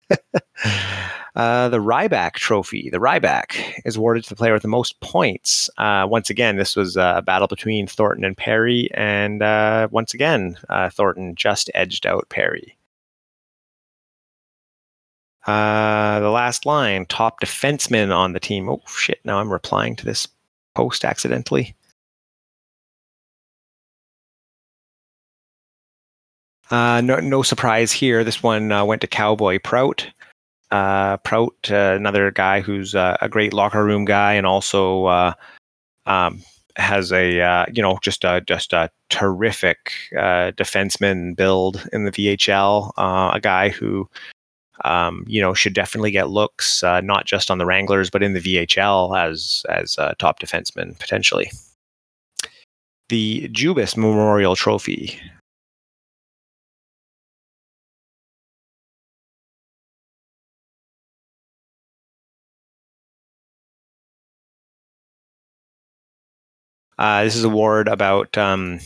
Uh, 1.36 1.68
the 1.68 1.80
Ryback 1.80 2.34
Trophy. 2.34 2.90
The 2.90 3.00
Ryback 3.00 3.82
is 3.84 3.98
awarded 3.98 4.24
to 4.24 4.30
the 4.30 4.38
player 4.38 4.54
with 4.54 4.62
the 4.62 4.70
most 4.70 4.98
points. 5.02 5.70
Uh, 5.78 6.08
once 6.10 6.30
again, 6.30 6.56
this 6.56 6.78
was 6.78 6.96
a 6.96 7.22
battle 7.26 7.50
between 7.50 7.88
Thornton 7.88 8.24
and 8.24 8.38
Perry, 8.38 8.90
and 8.94 9.44
uh, 9.44 9.90
once 9.92 10.14
again, 10.14 10.58
uh, 10.70 10.90
Thornton 10.90 11.36
just 11.36 11.70
edged 11.74 12.06
out 12.06 12.30
Perry. 12.30 12.78
Uh, 15.46 16.22
the 16.22 16.30
last 16.30 16.66
line 16.66 17.06
top 17.06 17.42
defenseman 17.42 18.16
on 18.16 18.32
the 18.32 18.40
team. 18.40 18.70
Oh, 18.70 18.82
shit. 18.88 19.20
Now 19.26 19.40
I'm 19.40 19.52
replying 19.52 19.98
to 19.98 20.06
this 20.06 20.30
post 20.74 21.04
accidentally. 21.04 21.76
No, 26.72 27.02
no 27.02 27.44
surprise 27.44 27.92
here. 27.92 28.24
This 28.24 28.42
one 28.42 28.70
went 28.88 29.02
to 29.02 29.08
Cowboy 29.08 29.60
Prout 29.60 30.08
uh, 30.72 31.18
Prout, 31.18 31.56
uh, 31.70 31.94
another 31.96 32.32
guy 32.32 32.62
who's 32.62 32.96
uh, 32.96 33.18
a 33.22 33.30
great 33.30 33.54
locker 33.54 33.84
room 33.84 34.06
guy, 34.06 34.34
and 34.34 34.46
also 34.46 35.06
uh, 35.06 35.34
um, 36.06 36.42
has 36.78 37.12
a 37.12 37.42
uh, 37.42 37.66
you 37.72 37.82
know 37.82 38.00
just 38.02 38.24
a 38.24 38.42
just 38.48 38.74
a 38.74 38.90
terrific 39.10 39.92
uh, 40.18 40.52
defenseman 40.52 41.36
build 41.36 41.88
in 41.94 42.06
the 42.06 42.12
VHL. 42.12 42.92
a 42.98 43.40
guy 43.40 43.70
who 43.70 44.10
um, 44.84 45.24
you 45.28 45.42
know 45.42 45.54
should 45.54 45.74
definitely 45.74 46.12
get 46.12 46.30
looks, 46.30 46.84
not 46.84 47.26
just 47.26 47.52
on 47.52 47.58
the 47.58 47.66
Wranglers, 47.66 48.10
but 48.10 48.24
in 48.24 48.34
the 48.34 48.42
VHL 48.42 49.18
as 49.18 49.66
as 49.70 49.98
a 49.98 50.16
top 50.20 50.40
defenseman 50.40 50.98
potentially. 51.00 51.52
The 53.10 53.48
Jubis 53.50 53.96
Memorial 53.96 54.56
Trophy 54.56 55.20
Uh, 66.98 67.24
this 67.24 67.36
is 67.36 67.44
a 67.44 67.48
award 67.48 67.88
about 67.88 68.38
um, 68.38 68.80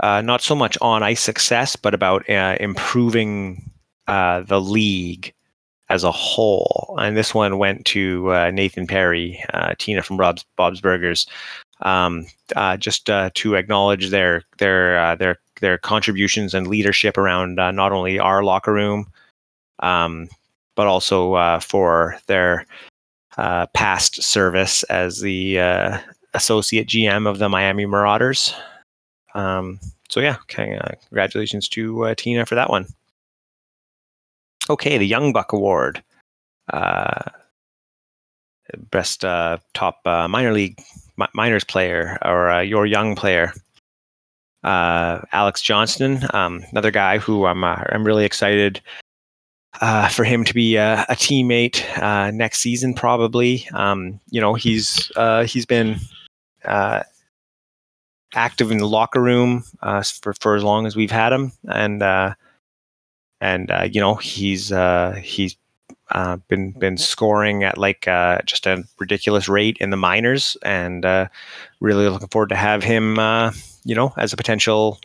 uh, 0.00 0.20
not 0.22 0.40
so 0.40 0.54
much 0.54 0.78
on 0.80 1.02
ice 1.02 1.20
success, 1.20 1.76
but 1.76 1.94
about 1.94 2.28
uh, 2.30 2.56
improving 2.60 3.70
uh, 4.06 4.40
the 4.42 4.60
league 4.60 5.34
as 5.90 6.04
a 6.04 6.12
whole. 6.12 6.96
And 7.00 7.16
this 7.16 7.34
one 7.34 7.58
went 7.58 7.84
to 7.86 8.32
uh, 8.32 8.50
Nathan 8.50 8.86
Perry, 8.86 9.42
uh, 9.54 9.74
Tina 9.78 10.02
from 10.02 10.16
Bob's, 10.16 10.44
Bob's 10.56 10.80
Burgers. 10.80 11.26
um, 11.82 12.26
uh, 12.56 12.76
just 12.76 13.08
uh, 13.10 13.30
to 13.34 13.54
acknowledge 13.54 14.10
their 14.10 14.42
their 14.58 14.98
uh, 14.98 15.14
their 15.14 15.38
their 15.60 15.78
contributions 15.78 16.54
and 16.54 16.66
leadership 16.66 17.18
around 17.18 17.58
uh, 17.58 17.70
not 17.70 17.92
only 17.92 18.18
our 18.18 18.42
locker 18.42 18.72
room, 18.72 19.06
um, 19.80 20.28
but 20.76 20.86
also 20.86 21.34
uh, 21.34 21.60
for 21.60 22.18
their 22.26 22.66
uh, 23.36 23.66
past 23.74 24.22
service 24.22 24.82
as 24.84 25.20
the 25.20 25.58
associate 26.34 26.88
GM 26.88 27.28
of 27.28 27.38
the 27.38 27.48
Miami 27.48 27.86
Marauders. 27.86 28.54
Um, 29.34 29.78
so 30.08 30.20
yeah, 30.20 30.36
okay, 30.42 30.78
congratulations 31.08 31.68
to 31.70 32.14
Tina 32.16 32.46
for 32.46 32.54
that 32.54 32.70
one. 32.70 32.86
Okay, 34.70 34.98
the 34.98 35.06
Young 35.06 35.32
Buck 35.32 35.52
Award 35.52 36.02
best 38.90 39.24
uh, 39.24 39.58
top 39.74 40.00
uh, 40.06 40.28
minor 40.28 40.52
league 40.52 40.78
minors 41.34 41.64
player 41.64 42.18
or 42.24 42.50
uh, 42.50 42.60
your 42.60 42.86
young 42.86 43.14
player. 43.14 43.52
Uh, 44.64 45.20
Alex 45.32 45.62
Johnston, 45.62 46.24
um, 46.34 46.64
another 46.72 46.90
guy 46.90 47.18
who 47.18 47.46
I'm 47.46 47.64
uh, 47.64 47.82
I'm 47.90 48.04
really 48.04 48.24
excited 48.24 48.80
uh, 49.80 50.08
for 50.08 50.24
him 50.24 50.44
to 50.44 50.54
be 50.54 50.76
a, 50.76 51.06
a 51.08 51.14
teammate 51.14 51.82
uh, 52.02 52.30
next 52.32 52.60
season. 52.60 52.92
Probably, 52.92 53.68
um, 53.72 54.18
you 54.30 54.40
know, 54.40 54.54
he's 54.54 55.12
uh, 55.16 55.44
he's 55.44 55.64
been 55.64 55.96
active 58.34 58.70
in 58.70 58.78
the 58.78 58.88
locker 58.88 59.22
room 59.22 59.64
for 60.22 60.34
for 60.34 60.56
as 60.56 60.62
long 60.62 60.86
as 60.86 60.96
we've 60.96 61.10
had 61.10 61.32
him, 61.32 61.52
and 61.68 62.02
and 63.40 63.72
you 63.92 64.00
know 64.00 64.14
he's 64.16 64.72
he's 65.22 65.56
uh, 66.10 66.36
been 66.48 66.72
been 66.72 66.96
scoring 66.96 67.64
at 67.64 67.76
like 67.76 68.08
uh, 68.08 68.38
just 68.46 68.66
a 68.66 68.82
ridiculous 68.98 69.48
rate 69.48 69.76
in 69.78 69.90
the 69.90 69.96
minors, 69.96 70.56
and 70.62 71.04
uh, 71.04 71.28
really 71.80 72.08
looking 72.08 72.28
forward 72.28 72.48
to 72.48 72.56
have 72.56 72.82
him, 72.82 73.18
uh, 73.18 73.52
you 73.84 73.94
know, 73.94 74.12
as 74.16 74.32
a 74.32 74.36
potential 74.36 74.98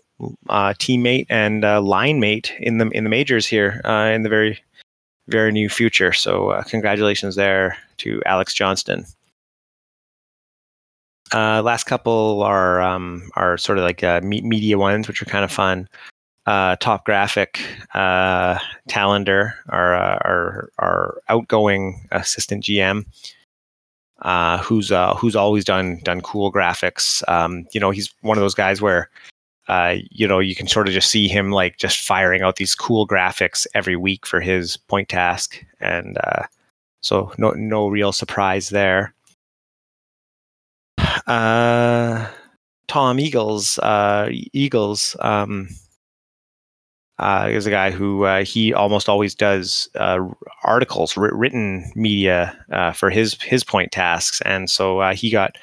uh, 0.49 0.73
teammate 0.80 1.26
and 1.30 1.63
line 1.86 2.19
mate 2.19 2.54
in 2.60 2.78
the 2.78 2.88
in 2.89 3.04
the 3.04 3.10
majors 3.10 3.45
here 3.45 3.82
in 4.13 4.23
the 4.23 4.30
very 4.30 4.63
very 5.28 5.52
near 5.52 5.69
future. 5.69 6.13
So 6.13 6.62
congratulations 6.67 7.36
there 7.36 7.78
to 7.97 8.21
Alex 8.26 8.54
Johnston. 8.54 9.06
Last 11.34 11.86
couple 11.86 12.43
are 12.43 12.82
um, 12.82 13.30
are 13.36 13.58
sort 13.58 13.78
of 13.78 13.84
like 13.84 14.24
media 14.24 14.78
ones, 14.78 15.08
which 15.08 15.22
are 15.22 15.26
kind 15.26 15.43
of 15.43 15.52
fun 15.52 15.88
uh, 16.46 16.76
top 16.78 17.06
graphic 17.06 17.62
uh, 17.93 18.58
Talander, 18.89 19.54
our, 19.69 19.96
uh, 19.96 20.19
our 20.24 20.69
our 20.80 21.22
outgoing 21.30 22.08
assistant 22.12 22.63
GM, 22.63 23.06
uh, 24.22 24.58
who's 24.60 24.91
uh, 24.91 25.15
who's 25.15 25.36
always 25.36 25.63
done 25.63 26.00
done 26.04 26.22
cool 26.22 26.52
graphics. 26.52 27.28
Um, 27.30 27.65
you 27.72 27.80
know, 27.80 27.91
he's 27.91 28.13
one 28.22 28.38
of 28.38 28.41
those 28.41 28.56
guys 28.56 28.82
where 28.82 29.10
uh, 29.69 29.96
you 30.12 30.28
know 30.28 30.39
you 30.39 30.56
can 30.56 30.67
sort 30.67 30.88
of 30.88 30.93
just 30.93 31.10
see 31.10 31.28
him 31.28 31.52
like 31.52 31.78
just 31.78 32.02
firing 32.02 32.41
out 32.41 32.58
these 32.58 32.76
cool 32.76 33.08
graphics 33.08 33.65
every 33.74 33.96
week 33.96 34.26
for 34.26 34.41
his 34.41 34.76
point 34.76 35.08
task, 35.10 35.63
and 35.80 36.17
uh, 36.26 36.43
so 37.02 37.32
no 37.38 37.52
no 37.52 37.88
real 37.88 38.12
surprise 38.12 38.69
there. 38.69 39.13
Uh, 41.28 42.28
Tom 42.88 43.20
Eagles, 43.20 43.80
uh, 43.80 44.30
Eagles. 44.54 45.16
Um, 45.20 45.70
uh, 47.20 47.48
is 47.50 47.66
a 47.66 47.70
guy 47.70 47.92
who 47.92 48.24
uh, 48.24 48.44
he 48.44 48.74
almost 48.74 49.08
always 49.08 49.36
does 49.36 49.88
uh, 49.96 50.20
articles, 50.64 51.16
written 51.16 51.92
media 51.96 52.58
uh, 52.72 52.92
for 52.92 53.10
his 53.10 53.40
his 53.42 53.64
point 53.64 53.92
tasks, 53.92 54.42
and 54.42 54.70
so 54.70 55.00
uh, 55.00 55.14
he 55.14 55.30
got 55.30 55.56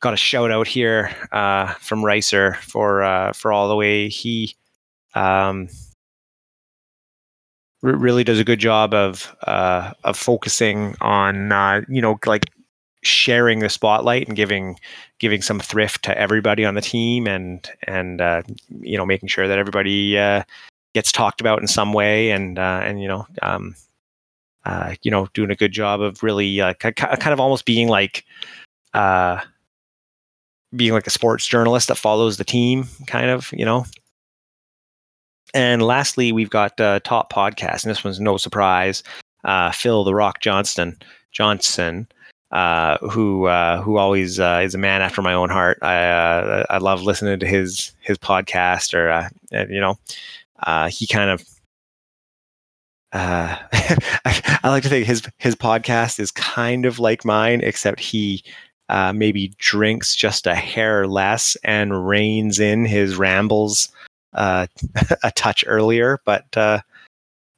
got 0.00 0.14
a 0.14 0.16
shout 0.16 0.50
out 0.50 0.66
here 0.66 1.10
uh, 1.32 1.72
from 1.74 2.04
Ricer 2.04 2.54
for 2.62 3.32
for 3.34 3.52
all 3.52 3.68
the 3.68 3.76
way 3.76 4.08
he 4.08 4.54
um, 5.14 5.68
r- 7.82 7.96
really 7.96 8.24
does 8.24 8.40
a 8.40 8.44
good 8.44 8.58
job 8.58 8.92
of 8.92 9.34
of 9.44 10.16
focusing 10.16 10.96
on 11.00 11.84
you 11.88 12.02
know 12.02 12.18
like 12.26 12.46
sharing 13.02 13.60
the 13.60 13.68
spotlight 13.68 14.28
and 14.28 14.36
giving 14.36 14.78
giving 15.18 15.40
some 15.42 15.58
thrift 15.58 16.04
to 16.04 16.16
everybody 16.18 16.64
on 16.64 16.74
the 16.74 16.80
team 16.80 17.26
and 17.26 17.70
and 17.84 18.20
you 18.80 18.96
know 18.96 19.06
making 19.06 19.28
sure 19.28 19.48
that 19.48 19.58
everybody 19.58 20.16
gets 20.94 21.12
talked 21.12 21.40
about 21.40 21.60
in 21.60 21.68
some 21.68 21.92
way, 21.92 22.30
and 22.30 22.58
uh, 22.58 22.80
and 22.82 23.00
you 23.00 23.08
know, 23.08 23.26
um, 23.42 23.74
uh, 24.64 24.94
you 25.02 25.10
know, 25.10 25.28
doing 25.34 25.50
a 25.50 25.56
good 25.56 25.72
job 25.72 26.00
of 26.00 26.22
really 26.22 26.60
uh, 26.60 26.74
kind 26.74 27.32
of 27.32 27.40
almost 27.40 27.64
being 27.64 27.88
like, 27.88 28.24
uh, 28.94 29.40
being 30.74 30.92
like 30.92 31.06
a 31.06 31.10
sports 31.10 31.46
journalist 31.46 31.88
that 31.88 31.96
follows 31.96 32.36
the 32.36 32.44
team, 32.44 32.86
kind 33.06 33.30
of, 33.30 33.52
you 33.52 33.64
know. 33.64 33.84
And 35.52 35.82
lastly, 35.82 36.30
we've 36.32 36.50
got 36.50 36.80
uh, 36.80 37.00
top 37.00 37.32
podcast, 37.32 37.84
and 37.84 37.90
this 37.90 38.04
one's 38.04 38.20
no 38.20 38.36
surprise. 38.36 39.02
Uh, 39.44 39.72
Phil 39.72 40.04
the 40.04 40.14
Rock 40.14 40.40
Johnston 40.40 40.98
Johnson, 41.32 42.06
uh, 42.50 42.98
who 42.98 43.46
uh, 43.46 43.80
who 43.82 43.96
always 43.96 44.40
uh, 44.40 44.60
is 44.62 44.74
a 44.74 44.78
man 44.78 45.02
after 45.02 45.22
my 45.22 45.34
own 45.34 45.50
heart. 45.50 45.78
I 45.82 46.04
uh, 46.04 46.64
I 46.70 46.78
love 46.78 47.02
listening 47.02 47.38
to 47.40 47.46
his 47.46 47.92
his 48.00 48.18
podcast, 48.18 48.94
or 48.94 49.10
uh, 49.10 49.28
you 49.68 49.80
know, 49.80 49.98
uh, 50.62 50.88
he 50.88 51.06
kind 51.06 51.30
of 51.30 51.44
uh, 53.12 53.56
I, 53.72 54.58
I, 54.62 54.68
like 54.68 54.82
to 54.84 54.88
think 54.88 55.06
his 55.06 55.22
his 55.38 55.54
podcast 55.54 56.20
is 56.20 56.30
kind 56.30 56.86
of 56.86 56.98
like 56.98 57.24
mine, 57.24 57.60
except 57.62 58.00
he 58.00 58.44
uh, 58.88 59.12
maybe 59.12 59.52
drinks 59.58 60.14
just 60.14 60.46
a 60.46 60.54
hair 60.54 61.06
less 61.06 61.56
and 61.64 62.06
reins 62.06 62.60
in 62.60 62.84
his 62.84 63.16
rambles 63.16 63.88
uh, 64.34 64.66
a 65.24 65.30
touch 65.32 65.64
earlier. 65.66 66.20
But 66.24 66.56
uh, 66.56 66.80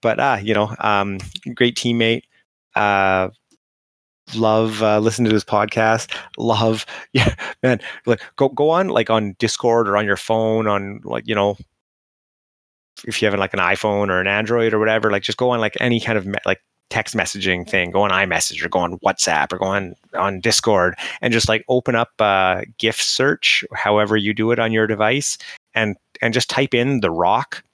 but 0.01 0.21
ah, 0.21 0.37
you 0.39 0.55
know, 0.55 0.75
um, 0.79 1.19
great 1.55 1.77
teammate. 1.77 2.23
Love 4.35 4.83
uh, 4.83 4.99
listening 4.99 5.29
to 5.29 5.35
this 5.35 5.45
podcast. 5.45 6.17
Love, 6.39 6.87
yeah, 7.13 7.35
man. 7.63 7.81
Like 8.07 8.21
go 8.37 8.49
go 8.49 8.71
on 8.71 8.89
like 8.89 9.11
on 9.11 9.35
Discord 9.39 9.89
or 9.89 9.97
on 9.97 10.07
your 10.07 10.17
phone 10.17 10.67
on 10.67 11.01
like 11.05 11.27
you 11.27 11.35
know 11.35 11.57
if 13.07 13.21
you 13.21 13.29
have 13.29 13.39
like 13.39 13.53
an 13.53 13.61
iPhone 13.61 14.09
or 14.09 14.21
an 14.21 14.27
Android 14.27 14.73
or 14.73 14.79
whatever, 14.79 15.11
like 15.11 15.23
just 15.23 15.39
go 15.39 15.51
on 15.51 15.61
like 15.61 15.77
any 15.81 16.01
kind 16.01 16.17
of 16.17 16.27
me- 16.27 16.39
like 16.47 16.61
text 16.91 17.17
messaging 17.17 17.69
thing, 17.69 17.91
go 17.91 18.03
on 18.03 18.11
iMessage 18.11 18.63
or 18.63 18.69
go 18.69 18.79
on 18.81 18.99
WhatsApp 18.99 19.53
or 19.53 19.59
go 19.59 19.65
on 19.65 19.95
on 20.15 20.41
Discord 20.41 20.95
and 21.21 21.33
just 21.33 21.49
like 21.49 21.65
open 21.69 21.95
up 21.95 22.11
uh, 22.19 22.63
GIF 22.79 23.01
search, 23.01 23.65
however 23.75 24.17
you 24.17 24.35
do 24.35 24.51
it 24.51 24.59
on 24.59 24.73
your 24.73 24.87
device, 24.87 25.39
and 25.75 25.97
and 26.21 26.35
just 26.35 26.51
type 26.51 26.75
in 26.75 27.01
the 27.01 27.11
Rock, 27.11 27.65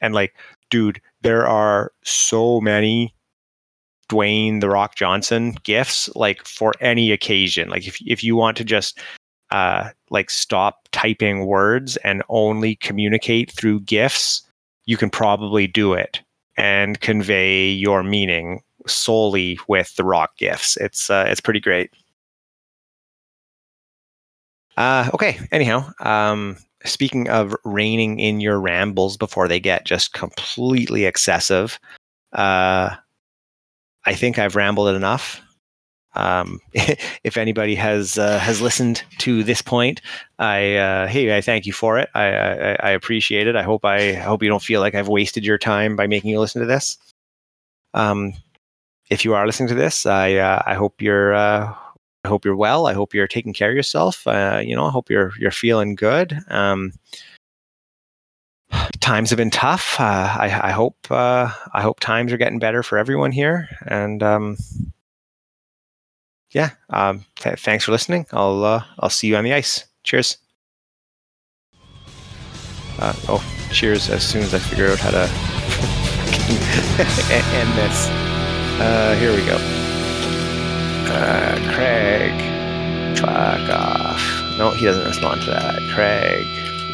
and 0.00 0.14
like, 0.14 0.34
dude, 0.70 1.00
there 1.22 1.46
are 1.46 1.92
so 2.04 2.60
many 2.60 3.14
Dwayne 4.08 4.60
the 4.60 4.68
Rock 4.68 4.94
Johnson 4.94 5.56
gifs 5.62 6.08
like 6.14 6.44
for 6.46 6.72
any 6.80 7.12
occasion. 7.12 7.68
Like 7.68 7.86
if 7.86 7.98
if 8.06 8.22
you 8.22 8.36
want 8.36 8.56
to 8.58 8.64
just 8.64 8.98
uh 9.50 9.90
like 10.10 10.30
stop 10.30 10.88
typing 10.92 11.46
words 11.46 11.96
and 11.98 12.22
only 12.28 12.76
communicate 12.76 13.50
through 13.52 13.80
gifs 13.80 14.42
you 14.86 14.96
can 14.96 15.10
probably 15.10 15.66
do 15.66 15.92
it 15.92 16.22
and 16.56 17.00
convey 17.00 17.68
your 17.68 18.02
meaning 18.02 18.62
solely 18.86 19.58
with 19.68 19.94
the 19.96 20.04
rock 20.04 20.36
gifs. 20.38 20.76
It's 20.78 21.10
uh, 21.10 21.26
it's 21.28 21.40
pretty 21.40 21.60
great. 21.60 21.90
Uh, 24.76 25.10
okay. 25.12 25.38
Anyhow, 25.52 25.90
um, 26.00 26.56
speaking 26.84 27.28
of 27.28 27.54
reining 27.64 28.20
in 28.20 28.40
your 28.40 28.60
rambles 28.60 29.16
before 29.16 29.48
they 29.48 29.60
get 29.60 29.84
just 29.84 30.12
completely 30.12 31.04
excessive, 31.04 31.78
uh, 32.32 32.94
I 34.06 34.14
think 34.14 34.38
I've 34.38 34.56
rambled 34.56 34.94
enough. 34.94 35.42
Um, 36.14 36.60
if 36.72 37.36
anybody 37.36 37.74
has 37.74 38.16
uh, 38.18 38.38
has 38.38 38.60
listened 38.60 39.02
to 39.18 39.42
this 39.42 39.60
point, 39.60 40.00
I 40.38 40.76
uh, 40.76 41.06
hey, 41.06 41.36
I 41.36 41.40
thank 41.40 41.66
you 41.66 41.72
for 41.72 41.98
it. 41.98 42.08
I, 42.14 42.26
I, 42.26 42.76
I 42.82 42.90
appreciate 42.90 43.46
it. 43.46 43.56
I 43.56 43.62
hope 43.62 43.84
I, 43.84 44.14
hope 44.14 44.42
you 44.42 44.48
don't 44.48 44.62
feel 44.62 44.80
like 44.80 44.94
I've 44.94 45.08
wasted 45.08 45.44
your 45.44 45.58
time 45.58 45.96
by 45.96 46.06
making 46.06 46.30
you 46.30 46.40
listen 46.40 46.60
to 46.62 46.66
this. 46.66 46.96
Um, 47.92 48.32
if 49.10 49.24
you 49.24 49.34
are 49.34 49.46
listening 49.46 49.68
to 49.68 49.74
this, 49.74 50.06
I 50.06 50.34
uh, 50.34 50.62
I 50.66 50.74
hope 50.74 51.02
you're 51.02 51.34
uh, 51.34 51.74
I 52.24 52.28
hope 52.28 52.44
you're 52.44 52.56
well. 52.56 52.86
I 52.86 52.94
hope 52.94 53.14
you're 53.14 53.28
taking 53.28 53.52
care 53.52 53.70
of 53.70 53.76
yourself. 53.76 54.26
Uh, 54.26 54.60
you 54.64 54.74
know, 54.74 54.86
I 54.86 54.90
hope 54.90 55.10
you're 55.10 55.32
you're 55.38 55.50
feeling 55.50 55.94
good. 55.94 56.38
Um, 56.48 56.92
times 59.06 59.30
have 59.30 59.36
been 59.36 59.50
tough. 59.50 60.00
Uh, 60.00 60.36
I, 60.38 60.60
I 60.64 60.70
hope 60.72 60.96
uh, 61.10 61.48
I 61.72 61.80
hope 61.80 62.00
times 62.00 62.32
are 62.32 62.36
getting 62.36 62.58
better 62.58 62.82
for 62.82 62.98
everyone 62.98 63.30
here, 63.30 63.68
and 63.86 64.20
um, 64.20 64.56
yeah, 66.50 66.70
um, 66.90 67.24
th- 67.36 67.60
thanks 67.60 67.84
for 67.84 67.92
listening. 67.92 68.26
I'll 68.32 68.64
uh, 68.64 68.82
I'll 68.98 69.08
see 69.10 69.28
you 69.28 69.36
on 69.36 69.44
the 69.44 69.54
ice. 69.54 69.84
Cheers. 70.02 70.38
Uh, 72.98 73.14
oh, 73.28 73.44
cheers! 73.70 74.10
As 74.10 74.26
soon 74.26 74.42
as 74.42 74.52
I 74.52 74.58
figure 74.58 74.88
out 74.88 74.98
how 74.98 75.12
to 75.12 75.22
end 77.30 77.72
this. 77.78 78.08
Uh, 78.80 79.16
here 79.20 79.30
we 79.30 79.46
go. 79.46 79.56
Uh, 81.12 81.74
Craig, 81.74 82.32
fuck 83.18 83.70
off. 83.70 84.58
No, 84.58 84.70
he 84.70 84.84
doesn't 84.84 85.06
respond 85.06 85.42
to 85.42 85.50
that. 85.50 85.78
Craig 85.94 86.44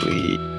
Lee. 0.05 0.52